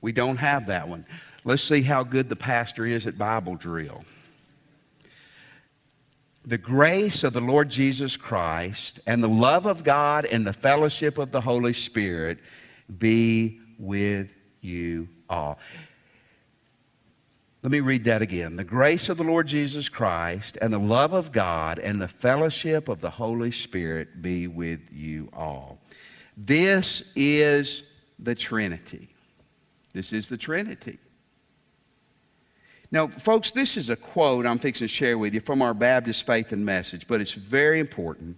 We 0.00 0.12
don't 0.12 0.36
have 0.36 0.66
that 0.68 0.88
one. 0.88 1.06
Let's 1.44 1.62
see 1.62 1.82
how 1.82 2.02
good 2.04 2.28
the 2.28 2.36
pastor 2.36 2.86
is 2.86 3.06
at 3.06 3.18
Bible 3.18 3.56
drill. 3.56 4.04
The 6.46 6.58
grace 6.58 7.24
of 7.24 7.32
the 7.32 7.40
Lord 7.40 7.70
Jesus 7.70 8.16
Christ 8.16 9.00
and 9.06 9.22
the 9.22 9.28
love 9.28 9.64
of 9.64 9.82
God 9.82 10.26
and 10.26 10.46
the 10.46 10.52
fellowship 10.52 11.16
of 11.16 11.32
the 11.32 11.40
Holy 11.40 11.72
Spirit 11.72 12.38
be 12.98 13.60
with 13.78 14.30
you 14.60 15.08
all. 15.28 15.58
Let 17.62 17.70
me 17.70 17.80
read 17.80 18.04
that 18.04 18.20
again. 18.20 18.56
The 18.56 18.64
grace 18.64 19.08
of 19.08 19.16
the 19.16 19.24
Lord 19.24 19.46
Jesus 19.46 19.88
Christ 19.88 20.58
and 20.60 20.70
the 20.70 20.78
love 20.78 21.14
of 21.14 21.32
God 21.32 21.78
and 21.78 21.98
the 21.98 22.08
fellowship 22.08 22.90
of 22.90 23.00
the 23.00 23.08
Holy 23.08 23.50
Spirit 23.50 24.20
be 24.20 24.46
with 24.46 24.92
you 24.92 25.30
all. 25.32 25.78
This 26.36 27.10
is 27.16 27.84
the 28.18 28.34
Trinity. 28.34 29.08
This 29.94 30.12
is 30.12 30.28
the 30.28 30.36
Trinity. 30.36 30.98
Now, 32.94 33.08
folks, 33.08 33.50
this 33.50 33.76
is 33.76 33.90
a 33.90 33.96
quote 33.96 34.46
I'm 34.46 34.60
fixing 34.60 34.86
to 34.86 34.88
share 34.88 35.18
with 35.18 35.34
you 35.34 35.40
from 35.40 35.62
our 35.62 35.74
Baptist 35.74 36.24
Faith 36.24 36.52
and 36.52 36.64
Message, 36.64 37.08
but 37.08 37.20
it's 37.20 37.32
very 37.32 37.80
important. 37.80 38.36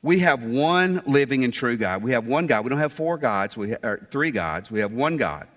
We 0.00 0.20
have 0.20 0.44
one 0.44 1.02
living 1.04 1.42
and 1.42 1.52
true 1.52 1.76
God. 1.76 2.04
We 2.04 2.12
have 2.12 2.24
one 2.24 2.46
God. 2.46 2.62
We 2.62 2.70
don't 2.70 2.78
have 2.78 2.92
four 2.92 3.18
gods, 3.18 3.56
we 3.56 3.70
have, 3.70 4.06
three 4.12 4.30
gods. 4.30 4.70
We 4.70 4.78
have 4.78 4.92
one 4.92 5.16
God 5.16 5.48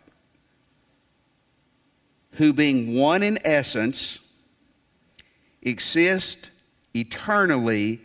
who, 2.32 2.53
being 2.53 2.96
one 2.96 3.22
in 3.22 3.38
essence, 3.46 4.17
exists 5.62 6.50
eternally 6.96 8.01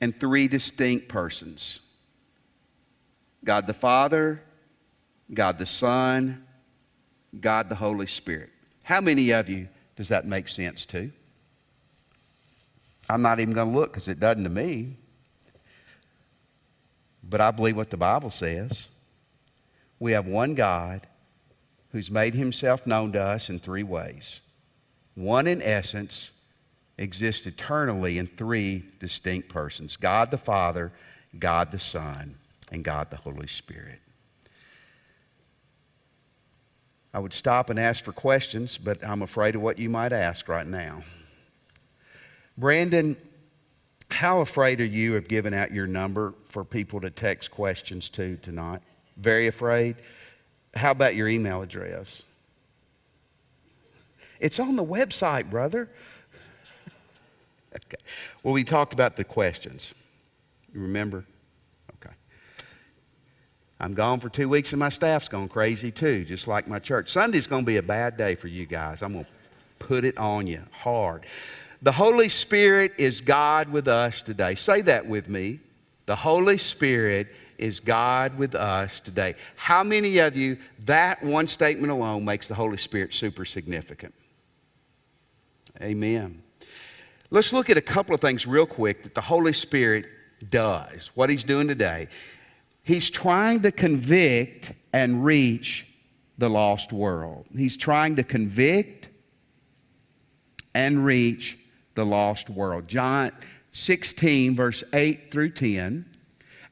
in 0.00 0.14
three 0.14 0.48
distinct 0.48 1.06
persons 1.06 1.80
God 3.44 3.66
the 3.66 3.74
Father, 3.74 4.40
God 5.34 5.58
the 5.58 5.66
Son, 5.66 6.46
God 7.38 7.68
the 7.68 7.74
Holy 7.74 8.06
Spirit. 8.06 8.48
How 8.90 9.00
many 9.00 9.30
of 9.30 9.48
you 9.48 9.68
does 9.94 10.08
that 10.08 10.26
make 10.26 10.48
sense 10.48 10.84
to? 10.86 11.12
I'm 13.08 13.22
not 13.22 13.38
even 13.38 13.54
going 13.54 13.70
to 13.70 13.78
look 13.78 13.92
because 13.92 14.08
it 14.08 14.18
doesn't 14.18 14.42
to 14.42 14.50
me. 14.50 14.96
But 17.22 17.40
I 17.40 17.52
believe 17.52 17.76
what 17.76 17.90
the 17.90 17.96
Bible 17.96 18.30
says. 18.30 18.88
We 20.00 20.10
have 20.10 20.26
one 20.26 20.56
God 20.56 21.06
who's 21.92 22.10
made 22.10 22.34
himself 22.34 22.84
known 22.84 23.12
to 23.12 23.22
us 23.22 23.48
in 23.48 23.60
three 23.60 23.84
ways. 23.84 24.40
One, 25.14 25.46
in 25.46 25.62
essence, 25.62 26.32
exists 26.98 27.46
eternally 27.46 28.18
in 28.18 28.26
three 28.26 28.82
distinct 28.98 29.48
persons 29.48 29.96
God 29.96 30.32
the 30.32 30.36
Father, 30.36 30.90
God 31.38 31.70
the 31.70 31.78
Son, 31.78 32.34
and 32.72 32.82
God 32.82 33.10
the 33.10 33.18
Holy 33.18 33.46
Spirit. 33.46 34.00
I 37.12 37.18
would 37.18 37.32
stop 37.32 37.70
and 37.70 37.78
ask 37.78 38.04
for 38.04 38.12
questions, 38.12 38.78
but 38.78 39.04
I'm 39.04 39.22
afraid 39.22 39.56
of 39.56 39.62
what 39.62 39.78
you 39.78 39.88
might 39.88 40.12
ask 40.12 40.48
right 40.48 40.66
now. 40.66 41.02
Brandon, 42.56 43.16
how 44.10 44.40
afraid 44.40 44.80
are 44.80 44.84
you 44.84 45.16
of 45.16 45.28
giving 45.28 45.54
out 45.54 45.72
your 45.72 45.86
number 45.86 46.34
for 46.48 46.64
people 46.64 47.00
to 47.00 47.10
text 47.10 47.50
questions 47.50 48.08
to 48.10 48.36
tonight? 48.42 48.82
Very 49.16 49.46
afraid? 49.46 49.96
How 50.74 50.92
about 50.92 51.16
your 51.16 51.28
email 51.28 51.62
address? 51.62 52.22
It's 54.38 54.58
on 54.58 54.76
the 54.76 54.84
website, 54.84 55.50
brother. 55.50 55.88
okay. 57.74 58.02
Well, 58.42 58.54
we 58.54 58.64
talked 58.64 58.92
about 58.92 59.16
the 59.16 59.24
questions. 59.24 59.94
You 60.72 60.80
remember? 60.80 61.24
I'm 63.80 63.94
gone 63.94 64.20
for 64.20 64.28
two 64.28 64.48
weeks 64.48 64.72
and 64.72 64.78
my 64.78 64.90
staff's 64.90 65.28
gone 65.28 65.48
crazy 65.48 65.90
too, 65.90 66.24
just 66.24 66.46
like 66.46 66.68
my 66.68 66.78
church. 66.78 67.10
Sunday's 67.10 67.46
going 67.46 67.62
to 67.62 67.66
be 67.66 67.78
a 67.78 67.82
bad 67.82 68.18
day 68.18 68.34
for 68.34 68.48
you 68.48 68.66
guys. 68.66 69.02
I'm 69.02 69.14
going 69.14 69.24
to 69.24 69.30
put 69.78 70.04
it 70.04 70.18
on 70.18 70.46
you 70.46 70.62
hard. 70.70 71.24
The 71.80 71.92
Holy 71.92 72.28
Spirit 72.28 72.92
is 72.98 73.22
God 73.22 73.70
with 73.70 73.88
us 73.88 74.20
today. 74.20 74.54
Say 74.54 74.82
that 74.82 75.06
with 75.06 75.28
me. 75.28 75.60
The 76.04 76.16
Holy 76.16 76.58
Spirit 76.58 77.28
is 77.56 77.80
God 77.80 78.36
with 78.36 78.54
us 78.54 79.00
today. 79.00 79.34
How 79.56 79.82
many 79.82 80.18
of 80.18 80.36
you, 80.36 80.58
that 80.84 81.22
one 81.22 81.46
statement 81.46 81.90
alone 81.90 82.24
makes 82.24 82.48
the 82.48 82.54
Holy 82.54 82.76
Spirit 82.76 83.14
super 83.14 83.46
significant? 83.46 84.12
Amen. 85.80 86.42
Let's 87.30 87.52
look 87.52 87.70
at 87.70 87.78
a 87.78 87.82
couple 87.82 88.14
of 88.14 88.20
things 88.20 88.46
real 88.46 88.66
quick 88.66 89.04
that 89.04 89.14
the 89.14 89.20
Holy 89.22 89.54
Spirit 89.54 90.06
does, 90.50 91.10
what 91.14 91.30
He's 91.30 91.44
doing 91.44 91.68
today. 91.68 92.08
He's 92.82 93.10
trying 93.10 93.62
to 93.62 93.72
convict 93.72 94.72
and 94.92 95.24
reach 95.24 95.86
the 96.38 96.48
lost 96.48 96.92
world. 96.92 97.46
He's 97.54 97.76
trying 97.76 98.16
to 98.16 98.24
convict 98.24 99.08
and 100.74 101.04
reach 101.04 101.58
the 101.94 102.04
lost 102.04 102.48
world. 102.48 102.88
John 102.88 103.32
16, 103.72 104.56
verse 104.56 104.82
8 104.92 105.30
through 105.30 105.50
10. 105.50 106.06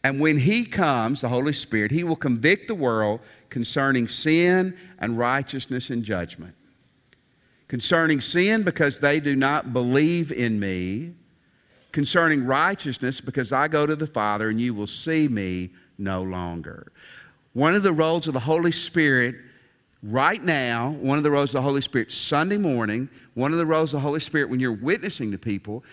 And 0.04 0.20
when 0.20 0.38
he 0.38 0.64
comes, 0.64 1.20
the 1.20 1.28
Holy 1.28 1.52
Spirit, 1.52 1.90
he 1.90 2.04
will 2.04 2.16
convict 2.16 2.68
the 2.68 2.74
world 2.74 3.20
concerning 3.50 4.08
sin 4.08 4.76
and 4.98 5.18
righteousness 5.18 5.90
and 5.90 6.02
judgment. 6.02 6.54
Concerning 7.66 8.20
sin, 8.20 8.62
because 8.62 9.00
they 9.00 9.20
do 9.20 9.36
not 9.36 9.72
believe 9.72 10.32
in 10.32 10.58
me. 10.58 11.12
Concerning 11.92 12.46
righteousness, 12.46 13.20
because 13.20 13.52
I 13.52 13.68
go 13.68 13.84
to 13.84 13.96
the 13.96 14.06
Father 14.06 14.48
and 14.48 14.60
you 14.60 14.72
will 14.72 14.86
see 14.86 15.28
me 15.28 15.70
no 15.98 16.22
longer. 16.22 16.92
One 17.52 17.74
of 17.74 17.82
the 17.82 17.92
roles 17.92 18.26
of 18.28 18.34
the 18.34 18.40
Holy 18.40 18.72
Spirit 18.72 19.34
right 20.02 20.42
now, 20.42 20.90
one 21.00 21.18
of 21.18 21.24
the 21.24 21.30
roles 21.30 21.50
of 21.50 21.54
the 21.54 21.62
Holy 21.62 21.80
Spirit 21.80 22.12
Sunday 22.12 22.56
morning, 22.56 23.08
one 23.34 23.52
of 23.52 23.58
the 23.58 23.66
roles 23.66 23.92
of 23.92 23.98
the 23.98 24.06
Holy 24.06 24.20
Spirit 24.20 24.48
when 24.48 24.60
you're 24.60 24.72
witnessing 24.72 25.32
to 25.32 25.38
people, 25.38 25.84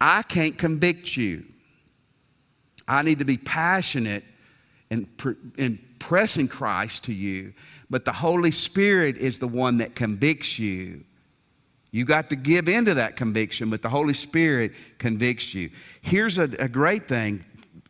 I 0.00 0.22
can't 0.22 0.58
convict 0.58 1.16
you. 1.16 1.44
I 2.86 3.02
need 3.02 3.18
to 3.20 3.24
be 3.24 3.38
passionate 3.38 4.24
in, 4.90 5.08
in 5.56 5.78
pressing 5.98 6.48
Christ 6.48 7.04
to 7.04 7.14
you, 7.14 7.54
but 7.88 8.04
the 8.04 8.12
Holy 8.12 8.50
Spirit 8.50 9.16
is 9.16 9.38
the 9.38 9.48
one 9.48 9.78
that 9.78 9.94
convicts 9.94 10.58
you. 10.58 11.04
You 11.90 12.04
got 12.04 12.28
to 12.30 12.36
give 12.36 12.68
into 12.68 12.94
that 12.94 13.16
conviction, 13.16 13.70
but 13.70 13.80
the 13.80 13.88
Holy 13.88 14.14
Spirit 14.14 14.72
convicts 14.98 15.54
you. 15.54 15.70
Here's 16.02 16.38
a, 16.38 16.50
a 16.58 16.68
great 16.68 17.08
thing 17.08 17.44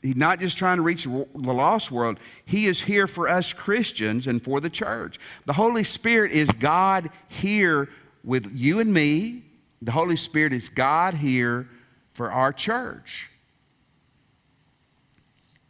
He's 0.05 0.17
not 0.17 0.39
just 0.39 0.59
trying 0.59 0.77
to 0.77 0.83
reach 0.83 1.05
the 1.05 1.27
lost 1.35 1.91
world, 1.91 2.21
He 2.45 2.67
is 2.67 2.83
here 2.83 3.07
for 3.07 3.27
us 3.27 3.55
Christians 3.55 4.27
and 4.27 4.45
for 4.45 4.61
the 4.61 4.69
church. 4.69 5.19
The 5.47 5.55
Holy 5.55 5.83
Spirit 5.83 6.31
is 6.31 6.51
God 6.51 7.09
here 7.27 7.89
with 8.23 8.51
you 8.53 8.81
and 8.81 8.93
me. 8.93 9.45
The 9.81 9.93
Holy 9.93 10.17
Spirit 10.17 10.53
is 10.53 10.69
God 10.69 11.15
here 11.15 11.71
for 12.13 12.31
our 12.31 12.53
church. 12.53 13.31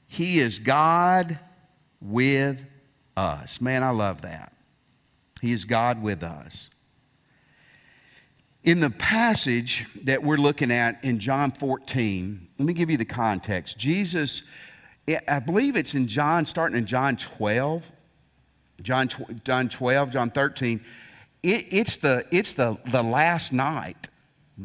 He 0.08 0.40
is 0.40 0.58
God 0.58 1.38
with 2.00 2.66
us. 3.16 3.60
Man, 3.60 3.84
I 3.84 3.90
love 3.90 4.22
that. 4.22 4.52
He 5.40 5.52
is 5.52 5.64
God 5.64 6.02
with 6.02 6.24
us. 6.24 6.70
In 8.64 8.80
the 8.80 8.88
passage 8.88 9.86
that 10.04 10.22
we're 10.22 10.38
looking 10.38 10.72
at 10.72 11.04
in 11.04 11.18
John 11.18 11.52
14, 11.52 12.48
let 12.58 12.64
me 12.64 12.72
give 12.72 12.88
you 12.88 12.96
the 12.96 13.04
context. 13.04 13.76
Jesus, 13.76 14.42
I 15.28 15.38
believe 15.40 15.76
it's 15.76 15.94
in 15.94 16.08
John, 16.08 16.46
starting 16.46 16.78
in 16.78 16.86
John 16.86 17.18
12, 17.18 17.84
John, 18.80 19.10
John 19.44 19.68
12, 19.68 20.10
John 20.10 20.30
13. 20.30 20.80
it, 21.42 21.66
it's, 21.70 21.98
the, 21.98 22.24
it's 22.30 22.54
the, 22.54 22.78
the 22.86 23.02
last 23.02 23.52
night. 23.52 24.08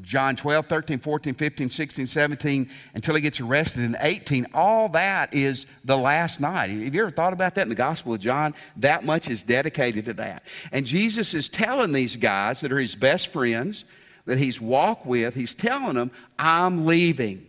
John 0.02 0.36
12, 0.36 0.68
13, 0.68 1.00
14, 1.00 1.34
15, 1.34 1.70
16, 1.72 2.06
17, 2.06 2.70
until 2.94 3.16
he 3.16 3.22
gets 3.22 3.40
arrested 3.40 3.84
in 3.84 3.98
18. 4.00 4.46
All 4.54 4.88
that 4.90 5.34
is 5.34 5.66
the 5.84 5.98
last 5.98 6.40
night. 6.40 6.70
Have 6.70 6.94
you 6.94 7.02
ever 7.02 7.10
thought 7.10 7.34
about 7.34 7.56
that 7.56 7.64
in 7.64 7.70
the 7.70 7.76
Gospel 7.76 8.14
of 8.14 8.20
John? 8.20 8.54
That 8.78 9.04
much 9.04 9.30
is 9.30 9.42
dedicated 9.42 10.06
to 10.06 10.14
that. 10.14 10.44
And 10.72 10.86
Jesus 10.86 11.34
is 11.34 11.50
telling 11.50 11.92
these 11.92 12.16
guys 12.16 12.62
that 12.62 12.72
are 12.72 12.80
his 12.80 12.96
best 12.96 13.30
friends, 13.30 13.84
that 14.26 14.38
he's 14.38 14.62
walked 14.62 15.08
with, 15.08 15.34
he's 15.34 15.56
telling 15.56 15.96
them, 15.96 16.12
I'm 16.38 16.86
leaving. 16.86 17.48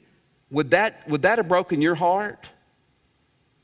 Would 0.50 0.70
that, 0.70 1.06
would 1.08 1.22
that 1.22 1.36
have 1.36 1.48
broken 1.48 1.82
your 1.82 1.94
heart? 1.94 2.48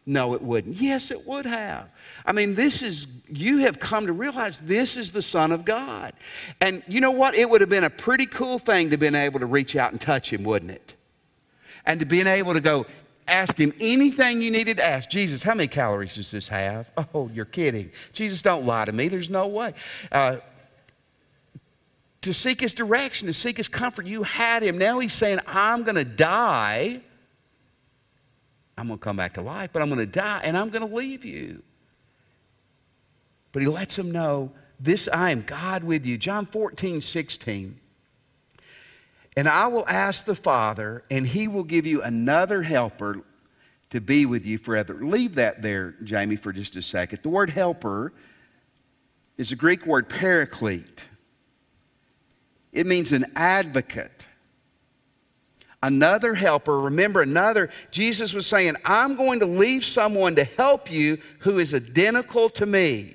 No, 0.09 0.35
it 0.35 0.43
wouldn't. 0.43 0.77
Yes, 0.77 1.11
it 1.11 1.27
would 1.27 1.47
have. 1.47 1.89
I 2.25 2.33
mean, 2.33 2.55
this 2.55 2.81
is, 2.81 3.09
you 3.29 3.59
have 3.59 3.81
come 3.81 4.07
to 4.07 4.13
realize 4.13 4.61
this 4.61 4.97
is 4.97 5.11
the 5.11 5.23
Son 5.23 5.51
of 5.51 5.65
God. 5.65 6.13
And 6.61 6.85
you 6.87 7.01
know 7.01 7.11
what? 7.11 7.35
It 7.35 7.51
would 7.51 7.61
have 7.61 7.71
been 7.71 7.83
a 7.83 7.91
pretty 7.91 8.27
cool 8.27 8.61
thing 8.61 8.87
to 8.89 8.93
have 8.93 9.01
been 9.01 9.17
able 9.17 9.41
to 9.41 9.47
reach 9.47 9.75
out 9.75 9.91
and 9.91 10.01
touch 10.01 10.33
him, 10.33 10.45
wouldn't 10.45 10.71
it? 10.71 10.95
And 11.85 11.99
to 11.99 12.07
being 12.07 12.29
able 12.29 12.55
to 12.55 12.61
go 12.61 12.87
ask 13.27 13.59
him 13.59 13.73
anything 13.81 14.41
you 14.41 14.53
needed 14.53 14.77
to 14.77 14.89
ask. 14.89 15.11
Jesus, 15.11 15.43
how 15.43 15.55
many 15.55 15.67
calories 15.67 16.15
does 16.15 16.31
this 16.31 16.47
have? 16.49 16.89
Oh, 17.13 17.29
you're 17.35 17.45
kidding. 17.45 17.91
Jesus, 18.13 18.43
don't 18.43 18.65
lie 18.65 18.85
to 18.85 18.93
me. 18.93 19.09
There's 19.09 19.31
no 19.31 19.49
way. 19.49 19.75
Uh, 20.13 20.37
to 22.23 22.33
seek 22.33 22.61
his 22.61 22.75
direction, 22.75 23.27
to 23.27 23.35
seek 23.35 23.57
his 23.57 23.69
comfort. 23.69 24.07
You 24.07 24.23
had 24.23 24.63
him. 24.63 24.79
Now 24.79 25.01
he's 25.01 25.13
saying, 25.13 25.41
I'm 25.49 25.83
going 25.83 25.97
to 25.97 26.05
die. 26.05 27.01
I'm 28.79 28.89
going 28.89 28.99
to 28.99 29.03
come 29.03 29.17
back 29.17 29.35
to 29.35 29.43
life, 29.43 29.71
but 29.73 29.83
I'm 29.83 29.89
going 29.89 30.01
to 30.01 30.07
die 30.07 30.41
and 30.45 30.57
I'm 30.57 30.71
going 30.71 30.87
to 30.87 30.95
leave 30.95 31.25
you. 31.25 31.63
But 33.53 33.63
he 33.63 33.69
lets 33.69 33.97
them 33.97 34.11
know, 34.11 34.53
this 34.79 35.09
I 35.11 35.31
am 35.31 35.43
God 35.43 35.83
with 35.83 36.05
you. 36.05 36.19
John 36.19 36.45
14, 36.47 37.01
16. 37.01 37.81
And 39.37 39.49
I 39.49 39.67
will 39.67 39.87
ask 39.87 40.25
the 40.25 40.35
Father, 40.35 41.05
and 41.11 41.27
he 41.27 41.47
will 41.49 41.65
give 41.65 41.87
you 41.87 42.03
another 42.03 42.63
helper 42.63 43.23
to 43.91 44.01
be 44.01 44.27
with 44.27 44.45
you 44.47 44.59
forever. 44.59 44.95
Leave 44.95 45.37
that 45.37 45.63
there, 45.63 45.95
Jamie, 46.03 46.37
for 46.37 46.53
just 46.53 46.77
a 46.77 46.83
second. 46.83 47.21
The 47.23 47.29
word 47.29 47.51
helper 47.51 48.13
is 49.37 49.53
a 49.53 49.57
Greek 49.57 49.87
word 49.87 50.09
paraclete. 50.09 51.09
It 52.73 52.87
means 52.87 53.13
an 53.13 53.27
advocate, 53.37 54.26
another 55.87 56.35
helper. 56.35 56.81
Remember, 56.81 57.23
another, 57.23 57.71
Jesus 57.91 58.33
was 58.33 58.47
saying, 58.47 58.75
I'm 58.85 59.15
going 59.15 59.41
to 59.41 59.47
leave 59.47 59.85
someone 59.85 60.35
to 60.37 60.45
help 60.45 60.91
you 60.91 61.19
who 61.41 61.59
is 61.59 61.75
identical 61.75 62.51
to 62.51 62.67
me. 62.67 63.15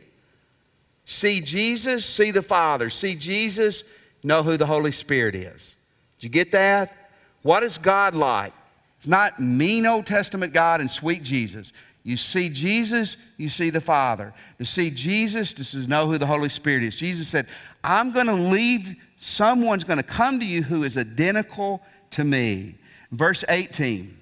See 1.06 1.42
Jesus, 1.42 2.06
see 2.06 2.32
the 2.32 2.42
Father. 2.42 2.90
See 2.90 3.16
Jesus, 3.16 3.84
know 4.24 4.42
who 4.42 4.56
the 4.56 4.66
Holy 4.66 4.94
Spirit 4.94 5.36
is. 5.36 5.75
Did 6.20 6.28
you 6.28 6.30
get 6.30 6.54
that? 6.54 6.96
What 7.42 7.63
is 7.63 7.78
God 7.78 8.16
like? 8.16 8.54
It's 8.98 9.08
not 9.08 9.40
mean 9.40 9.86
Old 9.86 10.06
Testament 10.06 10.54
God 10.54 10.80
and 10.80 10.90
sweet 10.90 11.24
Jesus. 11.24 11.74
You 12.04 12.18
see 12.18 12.50
Jesus, 12.50 13.18
you 13.38 13.50
see 13.50 13.70
the 13.70 13.82
Father. 13.82 14.34
To 14.60 14.66
see 14.66 14.90
Jesus, 14.90 15.54
is 15.74 15.88
know 15.88 16.08
who 16.08 16.18
the 16.18 16.25
Holy 16.25 16.50
Spirit 16.50 16.84
is. 16.84 16.96
Jesus 16.96 17.28
said, 17.28 17.48
I'm 17.84 18.12
going 18.12 18.28
to 18.28 18.34
leave 18.34 18.96
someone's 19.18 19.84
going 19.84 19.98
to 19.98 20.04
come 20.04 20.40
to 20.40 20.46
you 20.46 20.63
who 20.63 20.84
is 20.84 20.98
identical 20.98 21.82
to 22.12 22.24
me. 22.24 22.75
Verse 23.12 23.44
18 23.48 24.18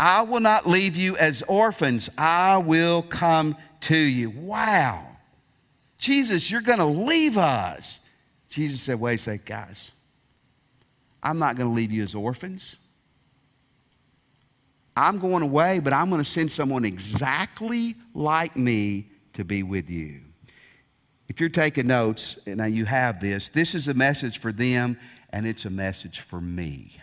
I 0.00 0.22
will 0.22 0.40
not 0.40 0.66
leave 0.66 0.96
you 0.96 1.16
as 1.16 1.42
orphans, 1.42 2.08
I 2.16 2.58
will 2.58 3.02
come 3.02 3.56
to 3.82 3.96
you. 3.96 4.30
Wow. 4.30 5.04
Jesus, 5.98 6.50
you're 6.50 6.60
going 6.60 6.78
to 6.78 6.84
leave 6.84 7.36
us. 7.36 7.98
Jesus 8.48 8.80
said, 8.80 9.00
Wait 9.00 9.14
a 9.14 9.18
second, 9.18 9.46
guys. 9.46 9.92
I'm 11.20 11.40
not 11.40 11.56
going 11.56 11.68
to 11.68 11.74
leave 11.74 11.90
you 11.90 12.04
as 12.04 12.14
orphans. 12.14 12.76
I'm 14.96 15.18
going 15.18 15.42
away, 15.42 15.80
but 15.80 15.92
I'm 15.92 16.10
going 16.10 16.22
to 16.22 16.28
send 16.28 16.50
someone 16.50 16.84
exactly 16.84 17.96
like 18.14 18.56
me 18.56 19.08
to 19.34 19.44
be 19.44 19.62
with 19.62 19.90
you. 19.90 20.20
If 21.28 21.40
you're 21.40 21.50
taking 21.50 21.86
notes, 21.86 22.38
and 22.46 22.56
now 22.56 22.64
you 22.64 22.84
have 22.84 23.20
this, 23.20 23.48
this 23.48 23.74
is 23.74 23.86
a 23.86 23.94
message 23.94 24.38
for 24.38 24.50
them 24.50 24.98
and 25.30 25.46
it's 25.46 25.64
a 25.64 25.70
message 25.70 26.20
for 26.20 26.40
me. 26.40 26.96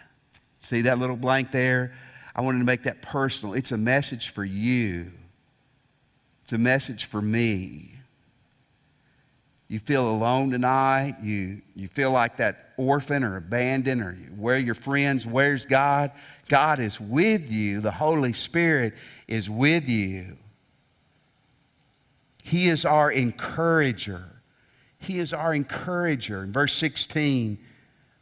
See 0.60 0.82
that 0.82 1.00
little 1.00 1.16
blank 1.16 1.52
there? 1.52 1.94
I 2.36 2.42
wanted 2.42 2.60
to 2.60 2.66
make 2.66 2.84
that 2.84 3.02
personal. 3.02 3.54
It's 3.54 3.72
a 3.72 3.78
message 3.78 4.30
for 4.30 4.44
you, 4.44 5.12
it's 6.44 6.54
a 6.54 6.58
message 6.58 7.06
for 7.06 7.22
me. 7.22 7.92
You 9.68 9.80
feel 9.80 10.08
alone 10.08 10.52
tonight. 10.52 11.16
You, 11.24 11.62
you 11.76 11.88
feel 11.88 12.12
like 12.12 12.38
that 12.38 12.74
orphan 12.78 13.24
or 13.24 13.38
abandoned, 13.38 14.02
or 14.02 14.14
where 14.36 14.58
are 14.58 14.60
your 14.60 14.76
friends, 14.76 15.26
where's 15.26 15.66
God? 15.66 16.12
God 16.48 16.80
is 16.80 17.00
with 17.00 17.52
you. 17.52 17.82
The 17.82 17.92
Holy 17.92 18.34
Spirit 18.34 18.94
is 19.28 19.50
with 19.50 19.90
you. 19.90 20.38
He 22.44 22.68
is 22.68 22.86
our 22.86 23.12
encourager. 23.12 24.24
He 25.00 25.18
is 25.18 25.34
our 25.34 25.54
encourager. 25.54 26.44
In 26.44 26.52
verse 26.52 26.76
16 26.76 27.58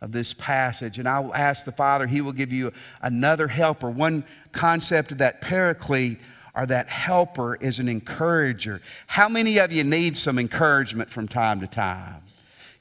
of 0.03 0.11
this 0.11 0.33
passage, 0.33 0.99
and 0.99 1.07
I 1.07 1.21
will 1.21 1.33
ask 1.33 1.63
the 1.63 1.71
Father, 1.71 2.05
He 2.05 2.19
will 2.19 2.33
give 2.33 2.51
you 2.51 2.73
another 3.01 3.47
helper. 3.47 3.89
One 3.89 4.25
concept 4.51 5.13
of 5.13 5.19
that 5.19 5.39
paraclete 5.39 6.19
or 6.53 6.65
that 6.65 6.89
helper 6.89 7.55
is 7.55 7.79
an 7.79 7.87
encourager. 7.87 8.81
How 9.07 9.29
many 9.29 9.59
of 9.59 9.71
you 9.71 9.85
need 9.85 10.17
some 10.17 10.37
encouragement 10.37 11.09
from 11.09 11.29
time 11.29 11.61
to 11.61 11.67
time? 11.67 12.21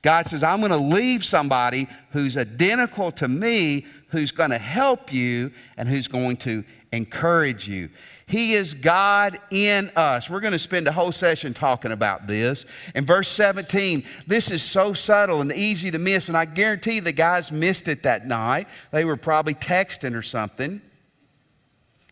God 0.02 0.26
says, 0.26 0.42
I'm 0.42 0.58
going 0.58 0.72
to 0.72 0.76
leave 0.76 1.24
somebody 1.24 1.87
who's 2.11 2.37
identical 2.37 3.12
to 3.12 3.28
me, 3.28 3.87
who's 4.08 4.32
going 4.32 4.50
to 4.50 4.58
help 4.58 5.12
you, 5.12 5.52
and 5.76 5.88
who's 5.88 6.08
going 6.08 6.38
to 6.38 6.64
encourage 6.92 7.66
you. 7.66 7.88
He 8.26 8.55
is 8.55 8.74
God 8.74 9.38
in 9.50 9.90
us. 9.96 10.31
We're 10.31 10.40
going 10.40 10.52
to 10.52 10.59
spend 10.59 10.87
a 10.88 10.92
whole 10.92 11.12
session 11.12 11.52
talking 11.52 11.92
about 11.92 12.26
this. 12.26 12.64
In 12.94 13.05
verse 13.05 13.28
17, 13.28 14.05
this 14.26 14.50
is 14.50 14.62
so 14.62 14.94
subtle 14.94 15.40
and 15.40 15.52
easy 15.52 15.90
to 15.90 15.98
miss, 15.98 16.28
and 16.28 16.37
I 16.37 16.44
guarantee 16.44 17.00
the 17.00 17.12
guys 17.12 17.52
missed 17.52 17.88
it 17.88 18.05
that 18.05 18.26
night. 18.26 18.68
They 18.90 19.05
were 19.05 19.16
probably 19.16 19.55
texting 19.55 20.14
or 20.14 20.22
something. 20.22 20.81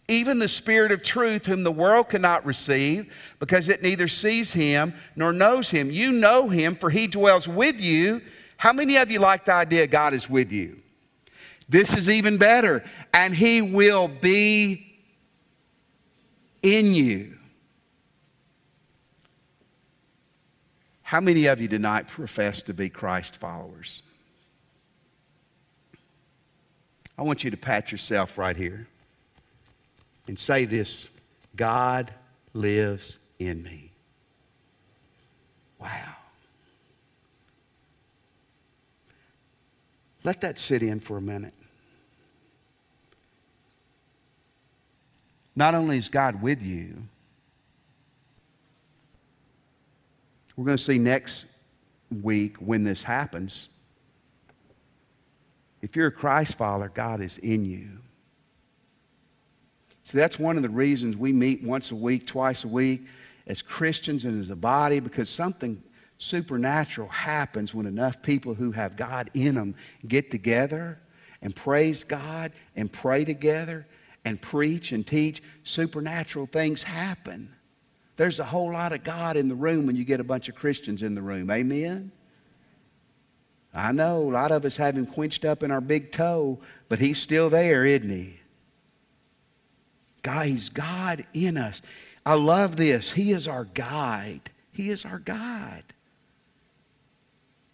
Even 0.09 0.41
the 0.41 0.49
Spirit 0.49 0.91
of 0.91 1.05
truth, 1.05 1.47
whom 1.47 1.63
the 1.63 1.71
world 1.71 2.09
cannot 2.09 2.45
receive, 2.45 3.15
because 3.39 3.69
it 3.69 3.81
neither 3.81 4.09
sees 4.09 4.53
him 4.53 4.93
nor 5.15 5.33
knows 5.33 5.71
him. 5.71 5.91
You 5.91 6.11
know 6.11 6.49
him, 6.49 6.75
for 6.75 6.91
he 6.91 7.07
dwells 7.07 7.47
with 7.47 7.81
you. 7.81 8.21
How 8.57 8.73
many 8.73 8.97
of 8.97 9.11
you 9.11 9.21
like 9.21 9.45
the 9.45 9.53
idea 9.53 9.87
God 9.87 10.13
is 10.13 10.29
with 10.29 10.51
you? 10.51 10.80
This 11.71 11.95
is 11.95 12.09
even 12.09 12.37
better. 12.37 12.83
And 13.15 13.33
he 13.33 13.63
will 13.63 14.09
be 14.09 14.99
in 16.63 16.93
you. 16.93 17.37
How 21.03 21.21
many 21.21 21.47
of 21.47 21.61
you 21.61 21.69
tonight 21.69 22.09
profess 22.09 22.63
to 22.63 22.75
be 22.75 22.89
Christ 22.89 23.37
followers? 23.37 24.03
I 27.17 27.23
want 27.23 27.45
you 27.45 27.51
to 27.51 27.57
pat 27.57 27.93
yourself 27.93 28.37
right 28.37 28.57
here 28.57 28.89
and 30.27 30.39
say 30.39 30.65
this 30.65 31.09
God 31.55 32.13
lives 32.53 33.19
in 33.39 33.63
me. 33.63 33.93
Wow. 35.79 36.17
Let 40.25 40.41
that 40.41 40.59
sit 40.59 40.83
in 40.83 40.99
for 41.01 41.17
a 41.17 41.23
minute. 41.23 41.55
Not 45.61 45.75
only 45.75 45.99
is 45.99 46.09
God 46.09 46.41
with 46.41 46.63
you, 46.63 47.07
we're 50.57 50.65
going 50.65 50.79
to 50.79 50.83
see 50.83 50.97
next 50.97 51.45
week 52.23 52.57
when 52.57 52.83
this 52.83 53.03
happens. 53.03 53.69
If 55.83 55.97
you're 55.97 56.07
a 56.07 56.13
Christ 56.13 56.57
follower, 56.57 56.89
God 56.89 57.21
is 57.21 57.37
in 57.37 57.67
you. 57.67 57.99
So 60.03 60.17
that's 60.17 60.39
one 60.39 60.57
of 60.57 60.63
the 60.63 60.71
reasons 60.71 61.15
we 61.19 61.31
meet 61.31 61.63
once 61.63 61.91
a 61.91 61.95
week, 61.95 62.27
twice 62.27 62.65
a 62.65 62.69
week 62.69 63.03
as 63.47 63.61
Christians 63.61 64.25
and 64.25 64.41
as 64.41 64.49
a 64.49 64.57
body 64.57 64.99
because 64.99 65.29
something 65.29 65.83
supernatural 66.17 67.09
happens 67.09 67.75
when 67.75 67.85
enough 67.85 68.23
people 68.23 68.55
who 68.55 68.73
have 68.73 68.97
God 68.97 69.29
in 69.35 69.57
them 69.57 69.75
get 70.09 70.31
together 70.31 70.99
and 71.43 71.55
praise 71.55 72.03
God 72.03 72.53
and 72.77 72.91
pray 72.91 73.27
together 73.27 73.87
and 74.25 74.41
preach 74.41 74.93
and 74.93 75.07
teach, 75.07 75.43
supernatural 75.65 76.47
things 76.47 76.83
happen. 76.83 77.55
There's 78.17 78.39
a 78.39 78.45
whole 78.45 78.73
lot 78.73 78.93
of 78.93 79.03
God 79.03 79.37
in 79.37 79.49
the 79.49 79.55
room 79.55 79.87
when 79.87 79.97
you 79.97 80.05
get 80.05 80.21
a 80.21 80.25
bunch 80.25 80.49
of 80.49 80.55
Christians 80.55 81.03
in 81.03 81.15
the 81.15 81.23
room. 81.23 81.51
Amen? 81.51 82.13
I 83.73 83.93
know 83.93 84.23
a 84.23 84.33
lot 84.33 84.53
of 84.53 84.65
us 84.65 84.77
have 84.77 84.97
him 84.97 85.07
quenched 85.07 85.45
up 85.45 85.63
in 85.63 85.71
our 85.71 85.81
big 85.81 86.13
toe, 86.13 86.59
but 86.89 86.99
he's 86.99 87.19
still 87.19 87.49
there, 87.49 87.87
isn't 87.87 88.11
he? 88.11 88.41
God, 90.23 90.47
he's 90.47 90.69
God 90.69 91.25
in 91.33 91.57
us. 91.57 91.81
I 92.27 92.35
love 92.35 92.77
this. 92.77 93.13
He 93.13 93.33
is 93.33 93.49
our 93.49 93.65
guide. 93.65 94.51
He 94.73 94.91
is 94.91 95.05
our 95.05 95.19
guide. 95.19 95.85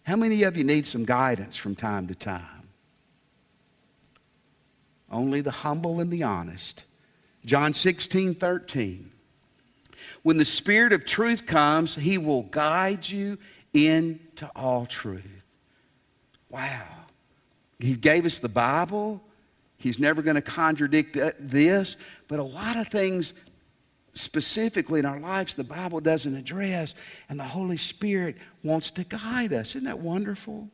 How 0.03 0.15
many 0.15 0.43
of 0.43 0.55
you 0.55 0.63
need 0.63 0.87
some 0.87 1.03
guidance 1.03 1.57
from 1.57 1.75
time 1.75 2.07
to 2.07 2.15
time? 2.15 2.56
Only 5.11 5.41
the 5.41 5.51
humble 5.51 5.99
and 5.99 6.11
the 6.11 6.23
honest. 6.23 6.83
John 7.45 7.73
16, 7.73 8.35
13. 8.35 9.11
When 10.23 10.37
the 10.37 10.45
Spirit 10.45 10.93
of 10.93 11.05
truth 11.05 11.45
comes, 11.45 11.95
He 11.95 12.17
will 12.17 12.43
guide 12.43 13.07
you 13.07 13.37
into 13.73 14.49
all 14.55 14.85
truth. 14.85 15.45
Wow. 16.49 16.87
He 17.79 17.95
gave 17.95 18.25
us 18.25 18.39
the 18.39 18.49
Bible. 18.49 19.21
He's 19.77 19.99
never 19.99 20.21
going 20.21 20.35
to 20.35 20.41
contradict 20.41 21.15
uh, 21.15 21.31
this, 21.39 21.95
but 22.27 22.39
a 22.39 22.43
lot 22.43 22.75
of 22.77 22.87
things 22.87 23.33
specifically 24.13 24.99
in 24.99 25.05
our 25.05 25.19
lives 25.19 25.53
the 25.53 25.63
Bible 25.63 26.01
doesn't 26.01 26.35
address, 26.35 26.95
and 27.29 27.39
the 27.39 27.43
Holy 27.43 27.77
Spirit 27.77 28.35
wants 28.63 28.91
to 28.91 29.03
guide 29.03 29.53
us. 29.53 29.69
Isn't 29.75 29.83
that 29.83 29.99
wonderful? 29.99 30.69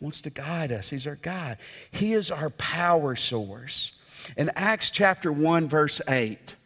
Wants 0.00 0.20
to 0.22 0.30
guide 0.30 0.70
us. 0.70 0.90
He's 0.90 1.06
our 1.06 1.16
guide. 1.16 1.58
He 1.90 2.12
is 2.12 2.30
our 2.30 2.50
power 2.50 3.16
source. 3.16 3.92
In 4.36 4.50
Acts 4.54 4.90
chapter 4.90 5.32
1, 5.32 5.68
verse 5.68 6.00
8, 6.08 6.56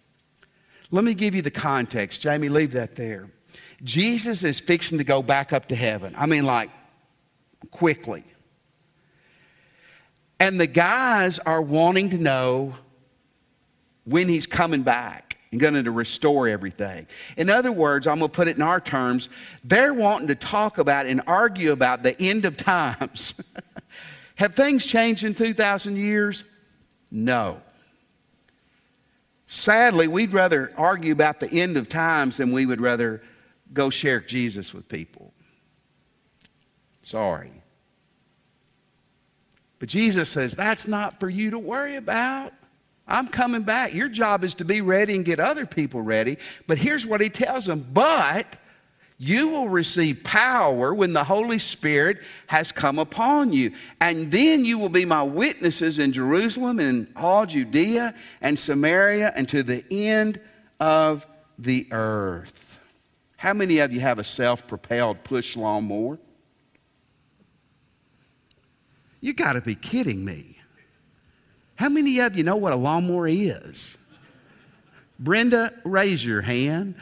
let 0.91 1.05
me 1.05 1.15
give 1.15 1.35
you 1.35 1.43
the 1.43 1.51
context. 1.51 2.21
Jamie, 2.21 2.49
leave 2.49 2.73
that 2.73 2.97
there. 2.97 3.31
Jesus 3.83 4.45
is 4.45 4.61
fixing 4.61 4.99
to 4.99 5.05
go 5.05 5.23
back 5.23 5.53
up 5.53 5.69
to 5.69 5.75
heaven. 5.75 6.15
I 6.17 6.27
mean, 6.27 6.45
like, 6.45 6.71
quickly. 7.71 8.25
And 10.39 10.61
the 10.61 10.67
guys 10.67 11.39
are 11.39 11.63
wanting 11.63 12.11
to 12.11 12.19
know 12.19 12.75
when 14.05 14.29
he's 14.29 14.47
coming 14.47 14.83
back 14.83 15.32
and 15.53 15.61
going 15.61 15.85
to 15.85 15.91
restore 15.91 16.49
everything. 16.49 17.07
In 17.37 17.51
other 17.51 17.71
words, 17.71 18.07
I'm 18.07 18.19
going 18.19 18.31
to 18.31 18.35
put 18.35 18.49
it 18.49 18.57
in 18.57 18.63
our 18.63 18.81
terms, 18.81 19.29
they're 19.63 19.95
wanting 19.95 20.29
to 20.29 20.35
talk 20.35 20.79
about 20.79 21.07
and 21.07 21.21
argue 21.27 21.73
about 21.73 22.03
the 22.03 22.21
end 22.21 22.47
of 22.47 22.57
times. 22.57 23.41
Have 24.37 24.55
things 24.55 24.87
changed 24.87 25.25
in 25.25 25.35
2,000 25.35 25.97
years? 25.97 26.45
No. 27.11 27.61
Sadly, 29.47 30.09
we'd 30.09 30.33
rather 30.33 30.73
argue 30.79 31.13
about 31.13 31.39
the 31.39 31.61
end 31.61 31.77
of 31.77 31.89
times 31.89 32.39
than 32.39 32.51
we 32.51 32.65
would 32.65 32.81
rather 32.81 33.23
go 33.75 33.91
share 33.91 34.21
Jesus 34.21 34.73
with 34.73 34.89
people. 34.89 35.35
Sorry. 37.03 37.53
But 39.79 39.91
Jesus 39.91 40.31
says, 40.31 40.55
that's 40.55 40.89
not 40.89 41.21
for 41.21 41.29
you 41.29 41.51
to 41.51 41.59
worry 41.59 41.97
about. 41.97 42.55
I'm 43.13 43.29
coming 43.29 43.63
back. 43.63 43.93
Your 43.93 44.09
job 44.09 44.43
is 44.43 44.55
to 44.55 44.65
be 44.65 44.81
ready 44.81 45.15
and 45.15 45.25
get 45.25 45.39
other 45.39 45.67
people 45.67 46.01
ready. 46.01 46.39
But 46.67 46.79
here's 46.79 47.05
what 47.05 47.21
he 47.21 47.29
tells 47.29 47.67
them 47.67 47.87
But 47.93 48.57
you 49.19 49.49
will 49.49 49.69
receive 49.69 50.25
power 50.25 50.93
when 50.93 51.13
the 51.13 51.23
Holy 51.23 51.59
Spirit 51.59 52.23
has 52.47 52.73
come 52.73 52.99
upon 52.99 53.53
you. 53.53 53.73
And 54.01 54.33
then 54.33 54.65
you 54.65 54.79
will 54.79 54.89
be 54.89 55.05
my 55.05 55.23
witnesses 55.23 55.99
in 55.99 56.13
Jerusalem 56.13 56.81
and 56.81 57.07
all 57.15 57.45
Judea 57.45 58.15
and 58.41 58.59
Samaria 58.59 59.33
and 59.37 59.49
to 59.51 59.63
the 59.63 59.85
end 59.91 60.41
of 60.81 61.27
the 61.59 61.87
earth. 61.93 62.81
How 63.37 63.53
many 63.53 63.79
of 63.79 63.93
you 63.93 64.01
have 64.01 64.19
a 64.19 64.25
self 64.25 64.67
propelled 64.67 65.23
push 65.23 65.55
lawnmower? 65.55 66.19
You 69.21 69.35
got 69.35 69.53
to 69.53 69.61
be 69.61 69.75
kidding 69.75 70.25
me. 70.25 70.52
How 71.83 71.89
many 71.89 72.21
of 72.21 72.37
you 72.37 72.45
know 72.45 72.55
what 72.55 72.73
a 72.73 72.77
lawnmower 72.77 73.27
is? 73.27 73.99
Brenda, 75.19 75.75
raise 75.85 76.25
your 76.25 76.41
hand. 76.41 76.95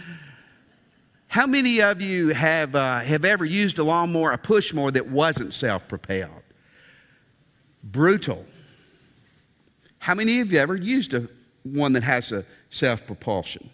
How 1.28 1.46
many 1.46 1.82
of 1.82 2.00
you 2.00 2.28
have, 2.28 2.74
uh, 2.74 3.00
have 3.00 3.26
ever 3.26 3.44
used 3.44 3.78
a 3.78 3.84
lawnmower, 3.84 4.32
a 4.32 4.38
push 4.38 4.72
mower 4.72 4.90
that 4.90 5.06
wasn't 5.06 5.52
self 5.52 5.86
propelled? 5.86 6.42
Brutal. 7.84 8.46
How 9.98 10.14
many 10.14 10.40
of 10.40 10.50
you 10.50 10.58
ever 10.58 10.76
used 10.76 11.12
a, 11.12 11.28
one 11.62 11.92
that 11.92 12.02
has 12.02 12.32
a 12.32 12.46
self 12.70 13.06
propulsion? 13.06 13.68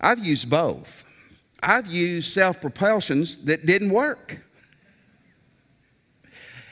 I've 0.00 0.24
used 0.24 0.48
both. 0.48 1.04
I've 1.64 1.88
used 1.88 2.32
self 2.32 2.60
propulsions 2.60 3.44
that 3.46 3.66
didn't 3.66 3.90
work 3.90 4.38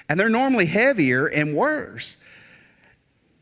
and 0.08 0.18
they're 0.18 0.28
normally 0.28 0.66
heavier 0.66 1.26
and 1.26 1.54
worse. 1.54 2.16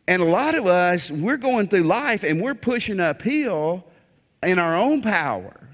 And 0.08 0.22
a 0.22 0.26
lot 0.26 0.54
of 0.54 0.66
us, 0.66 1.10
we're 1.10 1.36
going 1.36 1.68
through 1.68 1.82
life 1.82 2.22
and 2.22 2.40
we're 2.40 2.54
pushing 2.54 3.00
uphill 3.00 3.84
in 4.42 4.58
our 4.58 4.76
own 4.76 5.02
power. 5.02 5.68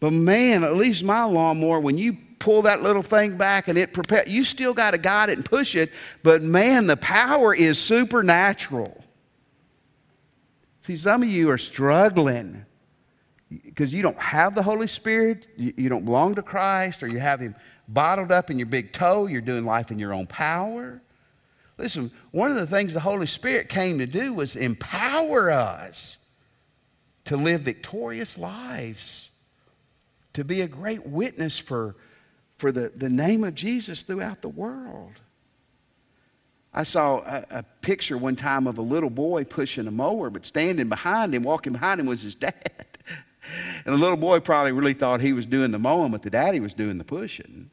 But 0.00 0.12
man, 0.12 0.64
at 0.64 0.76
least 0.76 1.02
my 1.02 1.24
lawnmower, 1.24 1.80
when 1.80 1.96
you 1.96 2.16
pull 2.38 2.62
that 2.62 2.82
little 2.82 3.02
thing 3.02 3.36
back 3.36 3.68
and 3.68 3.78
it 3.78 3.92
propels, 3.92 4.26
you 4.26 4.44
still 4.44 4.74
got 4.74 4.90
to 4.90 4.98
guide 4.98 5.30
it 5.30 5.34
and 5.34 5.44
push 5.44 5.76
it. 5.76 5.92
But 6.22 6.42
man, 6.42 6.86
the 6.86 6.96
power 6.96 7.54
is 7.54 7.78
supernatural. 7.78 9.02
See, 10.82 10.96
some 10.96 11.22
of 11.22 11.28
you 11.28 11.50
are 11.50 11.58
struggling 11.58 12.66
because 13.48 13.92
you 13.92 14.02
don't 14.02 14.18
have 14.18 14.54
the 14.54 14.62
Holy 14.62 14.86
Spirit, 14.88 15.46
you 15.56 15.88
don't 15.88 16.04
belong 16.04 16.34
to 16.34 16.42
Christ, 16.42 17.02
or 17.02 17.06
you 17.06 17.20
have 17.20 17.38
Him 17.38 17.54
bottled 17.88 18.32
up 18.32 18.50
in 18.50 18.58
your 18.58 18.66
big 18.66 18.92
toe. 18.92 19.26
You're 19.26 19.40
doing 19.40 19.64
life 19.64 19.90
in 19.90 19.98
your 19.98 20.12
own 20.12 20.26
power. 20.26 21.00
Listen, 21.78 22.10
one 22.30 22.50
of 22.50 22.56
the 22.56 22.66
things 22.66 22.92
the 22.92 23.00
Holy 23.00 23.26
Spirit 23.26 23.68
came 23.68 23.98
to 23.98 24.06
do 24.06 24.32
was 24.32 24.56
empower 24.56 25.50
us 25.50 26.18
to 27.24 27.36
live 27.36 27.62
victorious 27.62 28.36
lives, 28.36 29.30
to 30.34 30.44
be 30.44 30.60
a 30.60 30.68
great 30.68 31.06
witness 31.06 31.58
for, 31.58 31.96
for 32.56 32.72
the, 32.72 32.92
the 32.94 33.08
name 33.08 33.44
of 33.44 33.54
Jesus 33.54 34.02
throughout 34.02 34.42
the 34.42 34.48
world. 34.48 35.12
I 36.74 36.84
saw 36.84 37.18
a, 37.18 37.44
a, 37.50 37.62
picture 37.82 38.16
one 38.16 38.36
time 38.36 38.66
of 38.66 38.78
a 38.78 38.82
little 38.82 39.10
boy 39.10 39.44
pushing 39.44 39.86
a 39.86 39.90
mower, 39.90 40.30
but 40.30 40.46
standing 40.46 40.88
behind 40.88 41.34
him, 41.34 41.42
walking 41.42 41.74
behind 41.74 42.00
him, 42.00 42.06
was 42.06 42.22
his 42.22 42.34
dad. 42.36 42.54
and 43.84 43.94
the 43.94 43.98
little 43.98 44.16
boy 44.16 44.40
probably 44.40 44.72
really 44.72 44.94
thought 44.94 45.20
he 45.20 45.32
was 45.32 45.46
doing 45.46 45.70
the 45.70 45.78
mowing, 45.78 46.12
but 46.12 46.22
the 46.22 46.30
daddy 46.30 46.60
was 46.60 46.74
doing 46.74 46.98
the 46.98 47.04
pushing. 47.04 47.70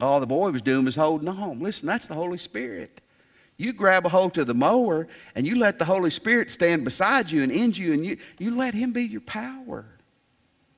All 0.00 0.20
the 0.20 0.26
boy 0.26 0.50
was 0.50 0.62
doing 0.62 0.84
was 0.84 0.96
holding 0.96 1.28
on. 1.28 1.60
Listen, 1.60 1.86
that's 1.86 2.06
the 2.06 2.14
Holy 2.14 2.38
Spirit. 2.38 3.00
You 3.56 3.72
grab 3.72 4.06
a 4.06 4.08
hold 4.08 4.34
to 4.34 4.44
the 4.44 4.54
mower 4.54 5.08
and 5.34 5.44
you 5.44 5.56
let 5.56 5.80
the 5.80 5.84
Holy 5.84 6.10
Spirit 6.10 6.52
stand 6.52 6.84
beside 6.84 7.30
you 7.30 7.42
and 7.42 7.50
in 7.50 7.72
you, 7.72 7.92
and 7.92 8.06
you, 8.06 8.16
you 8.38 8.54
let 8.54 8.74
Him 8.74 8.92
be 8.92 9.02
your 9.02 9.20
power. 9.20 9.84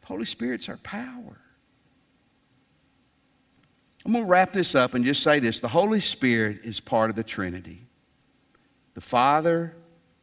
The 0.01 0.07
Holy 0.07 0.25
Spirit's 0.25 0.69
our 0.69 0.79
power. 0.79 1.37
I'm 4.05 4.13
going 4.13 4.25
to 4.25 4.31
wrap 4.31 4.53
this 4.53 4.75
up 4.75 4.95
and 4.95 5.05
just 5.05 5.23
say 5.23 5.41
this 5.41 5.61
the 5.61 5.69
Holy 5.69 6.01
Spirit 6.01 6.61
is 6.65 6.81
part 6.81 7.11
of 7.11 7.17
the 7.17 7.23
Trinity 7.23 7.87
the 8.95 9.01
Father, 9.01 9.77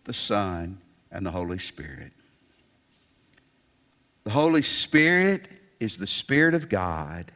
the 0.04 0.14
Son, 0.14 0.80
and 1.12 1.26
the 1.26 1.32
Holy 1.32 1.60
Spirit. 1.60 2.12
The 4.28 4.34
Holy 4.34 4.62
Spirit 4.62 5.48
is 5.80 5.96
the 5.96 6.06
Spirit 6.06 6.54
of 6.54 6.68
God 6.68 7.32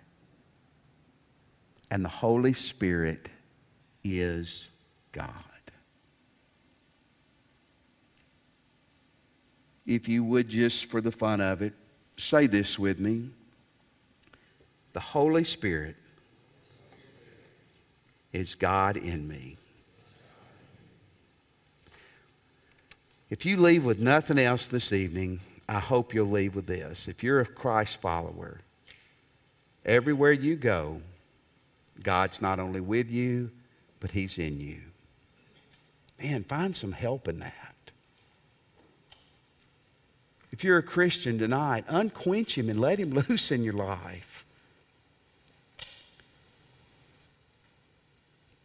and 1.90 2.04
the 2.04 2.10
Holy 2.10 2.52
Spirit 2.52 3.32
is 4.04 4.68
God. 5.14 5.32
If 9.86 10.10
you 10.10 10.26
would 10.26 10.50
just 10.50 10.84
for 10.84 11.00
the 11.00 11.14
fun 11.14 11.40
of 11.40 11.62
it, 11.62 11.72
say 12.18 12.46
this 12.46 12.78
with 12.78 13.00
me. 13.00 13.30
The 14.92 15.00
Holy 15.00 15.46
Spirit 15.46 15.96
is 18.34 18.54
God 18.54 18.98
in 18.98 19.30
me. 19.30 19.56
If 23.30 23.46
you 23.46 23.56
leave 23.56 23.86
with 23.86 24.00
nothing 24.00 24.38
else 24.38 24.68
this 24.68 24.92
evening, 24.92 25.40
I 25.72 25.80
hope 25.80 26.14
you'll 26.14 26.28
leave 26.28 26.54
with 26.54 26.68
this. 26.68 27.08
If 27.08 27.24
you're 27.24 27.40
a 27.40 27.46
Christ 27.46 28.02
follower, 28.02 28.60
everywhere 29.86 30.34
you 30.34 30.58
go, 30.58 31.02
God's 32.04 32.42
not 32.42 32.60
only 32.60 32.82
with 32.82 33.10
you, 33.10 33.52
but 34.02 34.12
He's 34.12 34.38
in 34.38 34.60
you. 34.60 34.82
Man, 36.22 36.44
find 36.44 36.76
some 36.76 36.92
help 36.92 37.30
in 37.30 37.40
that. 37.40 37.92
If 40.52 40.66
you're 40.66 40.78
a 40.78 40.84
Christian 40.84 41.40
tonight, 41.40 41.86
unquench 41.88 42.56
Him 42.56 42.68
and 42.68 42.82
let 42.82 43.00
Him 43.00 43.12
loose 43.30 43.50
in 43.50 43.64
your 43.64 43.72
life. 43.72 44.44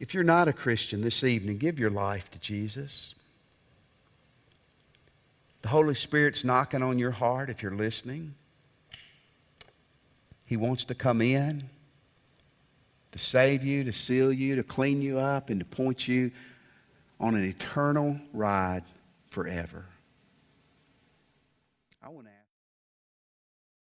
If 0.00 0.12
you're 0.12 0.24
not 0.24 0.48
a 0.48 0.52
Christian 0.52 1.02
this 1.02 1.22
evening, 1.22 1.58
give 1.58 1.78
your 1.78 1.90
life 1.90 2.32
to 2.32 2.40
Jesus. 2.40 3.14
The 5.66 5.70
Holy 5.70 5.96
Spirit's 5.96 6.44
knocking 6.44 6.80
on 6.80 6.96
your 6.96 7.10
heart 7.10 7.50
if 7.50 7.60
you're 7.60 7.74
listening. 7.74 8.36
He 10.44 10.56
wants 10.56 10.84
to 10.84 10.94
come 10.94 11.20
in 11.20 11.68
to 13.10 13.18
save 13.18 13.64
you, 13.64 13.82
to 13.82 13.90
seal 13.90 14.32
you, 14.32 14.54
to 14.54 14.62
clean 14.62 15.02
you 15.02 15.18
up, 15.18 15.50
and 15.50 15.58
to 15.58 15.66
point 15.66 16.06
you 16.06 16.30
on 17.18 17.34
an 17.34 17.42
eternal 17.42 18.16
ride 18.32 18.84
forever. 19.28 19.86